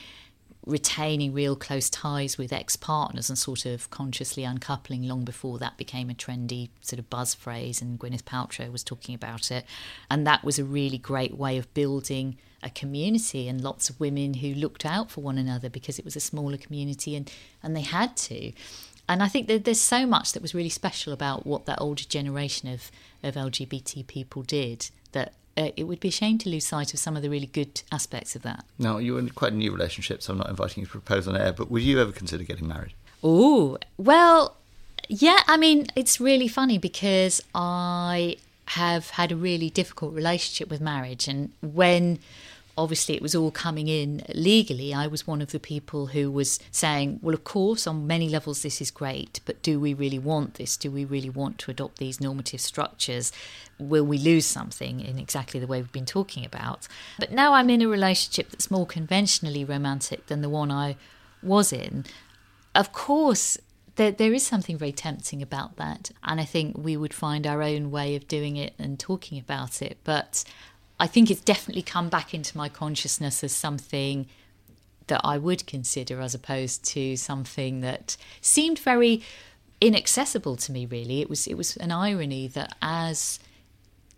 retaining 0.67 1.33
real 1.33 1.57
close 1.57 1.91
ties 1.91 2.39
with 2.39 2.53
ex 2.53 2.77
partners 2.77 3.29
and 3.29 3.39
sort 3.39 3.67
of 3.67 3.91
consciously 3.91 4.45
uncoupling 4.45 5.03
long 5.03 5.25
before 5.25 5.59
that 5.59 5.77
became 5.77 6.09
a 6.09 6.15
trendy 6.15 6.71
sort 6.81 6.99
of 6.99 7.11
buzz 7.11 7.35
phrase, 7.35 7.83
and 7.83 7.99
Gwyneth 7.99 8.25
Paltrow 8.25 8.71
was 8.73 8.83
talking 8.83 9.15
about 9.15 9.51
it. 9.51 9.65
And 10.11 10.27
that 10.27 10.45
was 10.45 10.59
a 10.59 10.65
really 10.65 10.99
great 10.99 11.37
way 11.37 11.59
of 11.59 11.73
building 11.75 12.37
a 12.63 12.71
community 12.71 13.47
and 13.47 13.61
lots 13.61 13.91
of 13.91 14.01
women 14.01 14.35
who 14.35 14.55
looked 14.55 14.87
out 14.87 15.11
for 15.11 15.21
one 15.21 15.37
another 15.37 15.69
because 15.69 15.99
it 15.99 16.05
was 16.05 16.17
a 16.17 16.21
smaller 16.21 16.57
community 16.57 17.15
and, 17.15 17.31
and 17.63 17.77
they 17.77 17.83
had 17.83 18.17
to. 18.17 18.53
And 19.07 19.23
I 19.23 19.29
think 19.29 19.49
that 19.49 19.65
there's 19.65 19.81
so 19.81 20.07
much 20.07 20.33
that 20.33 20.41
was 20.41 20.55
really 20.55 20.71
special 20.71 21.13
about 21.13 21.47
what 21.47 21.67
that 21.67 21.81
older 21.81 22.05
generation 22.05 22.71
of, 22.71 22.91
of 23.23 23.35
LGBT 23.35 24.07
people 24.07 24.43
did 24.43 24.91
that 25.13 25.35
uh, 25.57 25.71
it 25.77 25.85
would 25.85 26.01
be 26.01 26.09
a 26.09 26.13
shame 26.13 26.39
to 26.39 26.49
lose 26.49 26.67
sight 26.67 26.93
of 26.93 27.01
some 27.01 27.17
of 27.17 27.23
the 27.23 27.31
really 27.31 27.47
good 27.47 27.83
aspects 27.93 28.35
of 28.37 28.43
that. 28.43 28.65
Now, 28.79 28.99
you're 28.99 29.19
in 29.19 29.31
quite 29.31 29.53
a 29.53 29.57
new 29.57 29.73
relationship, 29.73 30.23
so 30.23 30.33
I'm 30.33 30.39
not 30.39 30.51
inviting 30.51 30.83
you 30.83 30.87
to 30.87 30.93
propose 30.93 31.29
on 31.29 31.37
air, 31.37 31.53
but 31.53 31.71
would 31.71 31.83
you 31.83 32.01
ever 32.01 32.13
consider 32.13 32.45
getting 32.45 32.69
married? 32.69 32.95
Oh, 33.23 33.79
well, 33.97 34.57
yeah, 35.09 35.41
I 35.47 35.57
mean, 35.57 35.87
it's 35.97 36.21
really 36.21 36.49
funny 36.49 36.79
because 36.79 37.43
I 37.55 38.37
have 38.67 39.11
had 39.11 39.31
a 39.31 39.37
really 39.37 39.71
difficult 39.71 40.15
relationship 40.15 40.71
with 40.71 40.81
marriage. 40.81 41.29
And 41.29 41.53
when 41.61 42.19
obviously 42.77 43.15
it 43.15 43.23
was 43.23 43.35
all 43.35 43.51
coming 43.51 43.89
in 43.89 44.25
legally, 44.35 44.93
I 44.93 45.07
was 45.07 45.27
one 45.27 45.41
of 45.41 45.53
the 45.53 45.61
people 45.61 46.07
who 46.09 46.31
was 46.31 46.59
saying, 46.71 47.21
well, 47.23 47.35
of 47.35 47.45
course, 47.45 47.87
on 47.87 48.07
many 48.07 48.29
levels, 48.29 48.63
this 48.63 48.81
is 48.81 48.91
great, 48.91 49.41
but 49.45 49.63
do 49.63 49.79
we 49.79 49.95
really 49.95 50.19
want 50.19 50.55
this? 50.55 50.77
Do 50.77 50.91
we 50.91 51.05
really 51.05 51.31
want 51.31 51.59
to 51.61 51.71
adopt 51.71 51.99
these 51.99 52.21
normative 52.21 52.61
structures? 52.61 53.33
Will 53.79 54.05
we 54.05 54.19
lose 54.19 54.47
something 54.47 55.01
in 55.01 55.19
exactly 55.19 55.61
the 55.61 55.67
way 55.67 55.81
we've 55.81 55.93
been 55.93 56.07
talking 56.07 56.45
about? 56.45 56.89
But 57.19 57.33
now 57.33 57.55
I'm 57.55 57.71
in 57.71 57.83
a 57.83 57.89
relationship 57.89 58.51
that's 58.51 58.71
more 58.71 58.87
conventionally 58.87 59.65
romantic 59.65 60.27
than 60.27 60.43
the 60.43 60.49
one 60.49 60.71
I 60.71 60.97
was 61.43 61.73
in. 61.73 62.05
Of 62.75 62.93
course, 62.93 63.59
there, 63.97 64.11
there 64.11 64.33
is 64.33 64.45
something 64.45 64.77
very 64.77 64.93
tempting 64.93 65.43
about 65.43 65.77
that. 65.77 66.11
And 66.25 66.41
I 66.41 66.45
think 66.45 66.77
we 66.77 66.97
would 66.97 67.15
find 67.15 67.47
our 67.47 67.63
own 67.63 67.91
way 67.91 68.17
of 68.17 68.27
doing 68.27 68.57
it 68.57 68.75
and 68.79 68.99
talking 68.99 69.39
about 69.39 69.81
it. 69.81 69.99
But 70.03 70.45
I 70.99 71.07
think 71.07 71.31
it's 71.31 71.41
definitely 71.41 71.83
come 71.83 72.09
back 72.09 72.35
into 72.35 72.57
my 72.57 72.69
consciousness 72.69 73.43
as 73.43 73.53
something 73.53 74.27
that 75.07 75.21
I 75.25 75.39
would 75.39 75.67
consider 75.67 76.21
as 76.21 76.35
opposed 76.35 76.85
to 76.87 77.17
something 77.17 77.81
that 77.81 78.17
seemed 78.41 78.79
very 78.79 79.23
inaccessible 79.81 80.57
to 80.57 80.73
me 80.73 80.87
really. 80.87 81.21
It 81.21 81.29
was 81.29 81.47
it 81.47 81.55
was 81.55 81.77
an 81.77 81.93
irony 81.93 82.47
that 82.49 82.77
as 82.81 83.39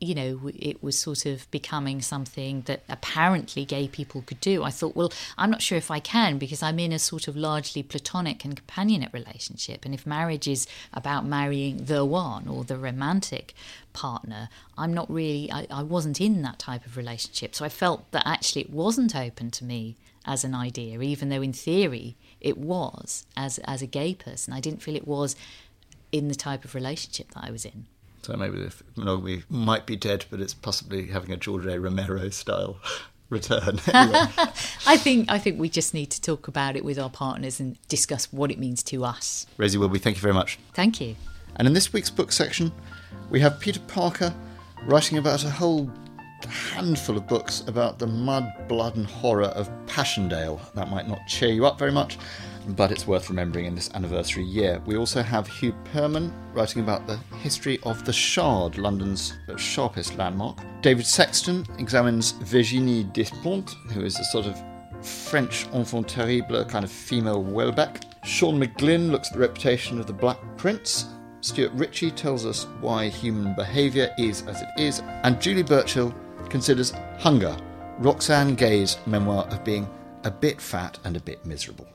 you 0.01 0.15
know, 0.15 0.51
it 0.55 0.83
was 0.83 0.99
sort 0.99 1.25
of 1.25 1.51
becoming 1.51 2.03
something 2.03 2.63
that 2.63 2.83
apparently 2.89 3.65
gay 3.65 3.89
people 3.89 4.23
could 4.23 4.41
do. 4.41 4.63
I 4.63 4.71
thought, 4.71 4.95
well, 4.95 5.13
I'm 5.39 5.51
not 5.51 5.63
sure 5.63 5.79
if 5.79 5.91
I 5.91 6.01
can 6.01 6.37
because 6.39 6.63
I'm 6.63 6.79
in 6.79 6.93
a 6.93 6.99
sort 6.99 7.29
of 7.29 7.37
largely 7.37 7.83
platonic 7.83 8.45
and 8.45 8.61
companionate 8.61 9.13
relationship. 9.13 9.85
And 9.85 9.95
if 9.95 10.07
marriage 10.07 10.47
is 10.47 10.67
about 10.93 11.25
marrying 11.25 11.85
the 11.87 12.05
one 12.05 12.47
or 12.47 12.65
the 12.65 12.77
romantic 12.77 13.55
partner, 13.95 14.51
I'm 14.77 14.93
not 14.93 15.11
really, 15.11 15.51
I, 15.51 15.67
I 15.71 15.83
wasn't 15.83 16.21
in 16.21 16.43
that 16.43 16.59
type 16.59 16.85
of 16.85 16.97
relationship. 16.97 17.55
So 17.55 17.65
I 17.65 17.71
felt 17.71 18.11
that 18.11 18.27
actually 18.27 18.63
it 18.63 18.71
wasn't 18.71 19.17
open 19.17 19.51
to 19.53 19.65
me 19.65 19.97
as 20.27 20.45
an 20.45 20.55
idea, 20.55 21.01
even 21.01 21.31
though 21.31 21.43
in 21.43 21.53
theory 21.55 22.17
it 22.41 22.59
was 22.59 23.25
as, 23.37 23.59
as 23.65 23.81
a 23.81 23.87
gay 23.87 24.15
person. 24.15 24.53
I 24.53 24.61
didn't 24.61 24.83
feel 24.83 24.97
it 24.97 25.09
was 25.09 25.37
in 26.13 26.29
the 26.29 26.35
type 26.35 26.65
of 26.65 26.75
relationship 26.75 27.31
that 27.33 27.45
I 27.45 27.51
was 27.51 27.65
in. 27.65 27.87
So 28.27 28.37
maybe 28.37 28.59
the 28.59 28.75
monogamy 28.97 29.45
might 29.49 29.87
be 29.87 29.95
dead, 29.95 30.25
but 30.31 30.41
it's 30.41 30.53
possibly 30.53 31.07
having 31.07 31.31
a 31.31 31.37
George 31.37 31.65
A. 31.65 31.79
Romero 31.79 32.29
style 32.31 32.77
return. 33.31 33.79
anyway. 33.93 34.19
I 34.85 34.97
think 34.97 35.31
I 35.31 35.39
think 35.39 35.61
we 35.61 35.69
just 35.69 35.95
need 35.95 36.11
to 36.11 36.21
talk 36.21 36.49
about 36.49 36.75
it 36.75 36.85
with 36.85 36.99
our 36.99 37.09
partners 37.09 37.61
and 37.61 37.79
discuss 37.87 38.33
what 38.33 38.51
it 38.51 38.59
means 38.59 38.83
to 38.85 39.05
us. 39.05 39.47
Rosie 39.59 39.79
Wilby, 39.79 40.01
thank 40.01 40.17
you 40.17 40.23
very 40.23 40.35
much. 40.35 40.59
Thank 40.75 41.01
you. 41.01 41.15
And 41.55 41.69
in 41.69 41.73
this 41.73 41.93
week's 41.93 42.11
book 42.11 42.33
section, 42.33 42.73
we 43.31 43.39
have 43.39 43.61
Peter 43.61 43.79
Parker 43.87 44.35
writing 44.87 45.19
about 45.19 45.45
a 45.45 45.51
whole 45.51 45.89
handful 46.73 47.17
of 47.17 47.29
books 47.29 47.63
about 47.69 48.01
the 48.01 48.09
mud, 48.09 48.53
blood, 48.67 48.97
and 48.97 49.07
horror 49.07 49.45
of 49.55 49.71
Passchendaele. 49.87 50.61
That 50.75 50.91
might 50.91 51.07
not 51.07 51.21
cheer 51.29 51.51
you 51.53 51.65
up 51.65 51.79
very 51.79 51.93
much. 51.93 52.19
But 52.71 52.91
it's 52.91 53.07
worth 53.07 53.31
remembering 53.31 53.67
in 53.67 53.75
this 53.75 53.91
anniversary 53.95 54.43
year. 54.43 54.83
We 54.87 54.97
also 54.97 55.23
have 55.23 55.47
Hugh 55.47 55.75
Pearman 55.85 56.33
writing 56.53 56.83
about 56.83 57.07
the 57.07 57.19
history 57.39 57.79
of 57.85 58.05
the 58.05 58.13
Shard, 58.13 58.77
London's 58.77 59.39
sharpest 59.57 60.17
landmark. 60.17 60.59
David 60.83 61.07
Sexton 61.07 61.65
examines 61.79 62.33
Virginie 62.33 63.05
Despentes, 63.05 63.75
who 63.93 64.05
is 64.05 64.19
a 64.19 64.25
sort 64.25 64.47
of 64.47 64.61
French 65.05 65.67
enfant 65.73 66.09
terrible, 66.09 66.65
kind 66.65 66.85
of 66.85 66.91
female 66.91 67.45
Houellebecq. 67.45 68.03
Sean 68.25 68.61
McGlynn 68.61 69.11
looks 69.11 69.29
at 69.29 69.35
the 69.35 69.41
reputation 69.41 70.01
of 70.01 70.07
the 70.09 70.13
Black 70.13 70.39
Prince. 70.57 71.07
Stuart 71.43 71.73
Ritchie 71.75 72.11
tells 72.11 72.45
us 72.45 72.65
why 72.81 73.09
human 73.09 73.55
behaviour 73.55 74.13
is 74.19 74.43
as 74.49 74.63
it 74.63 74.69
is. 74.77 75.01
And 75.23 75.41
Julie 75.41 75.63
Burchill 75.63 76.13
considers 76.49 76.93
Hunger, 77.19 77.57
Roxane 77.99 78.57
Gay's 78.57 78.99
memoir 79.07 79.45
of 79.45 79.63
being 79.63 79.89
a 80.25 80.31
bit 80.31 80.61
fat 80.61 80.99
and 81.05 81.17
a 81.17 81.21
bit 81.21 81.47
miserable. 81.47 81.87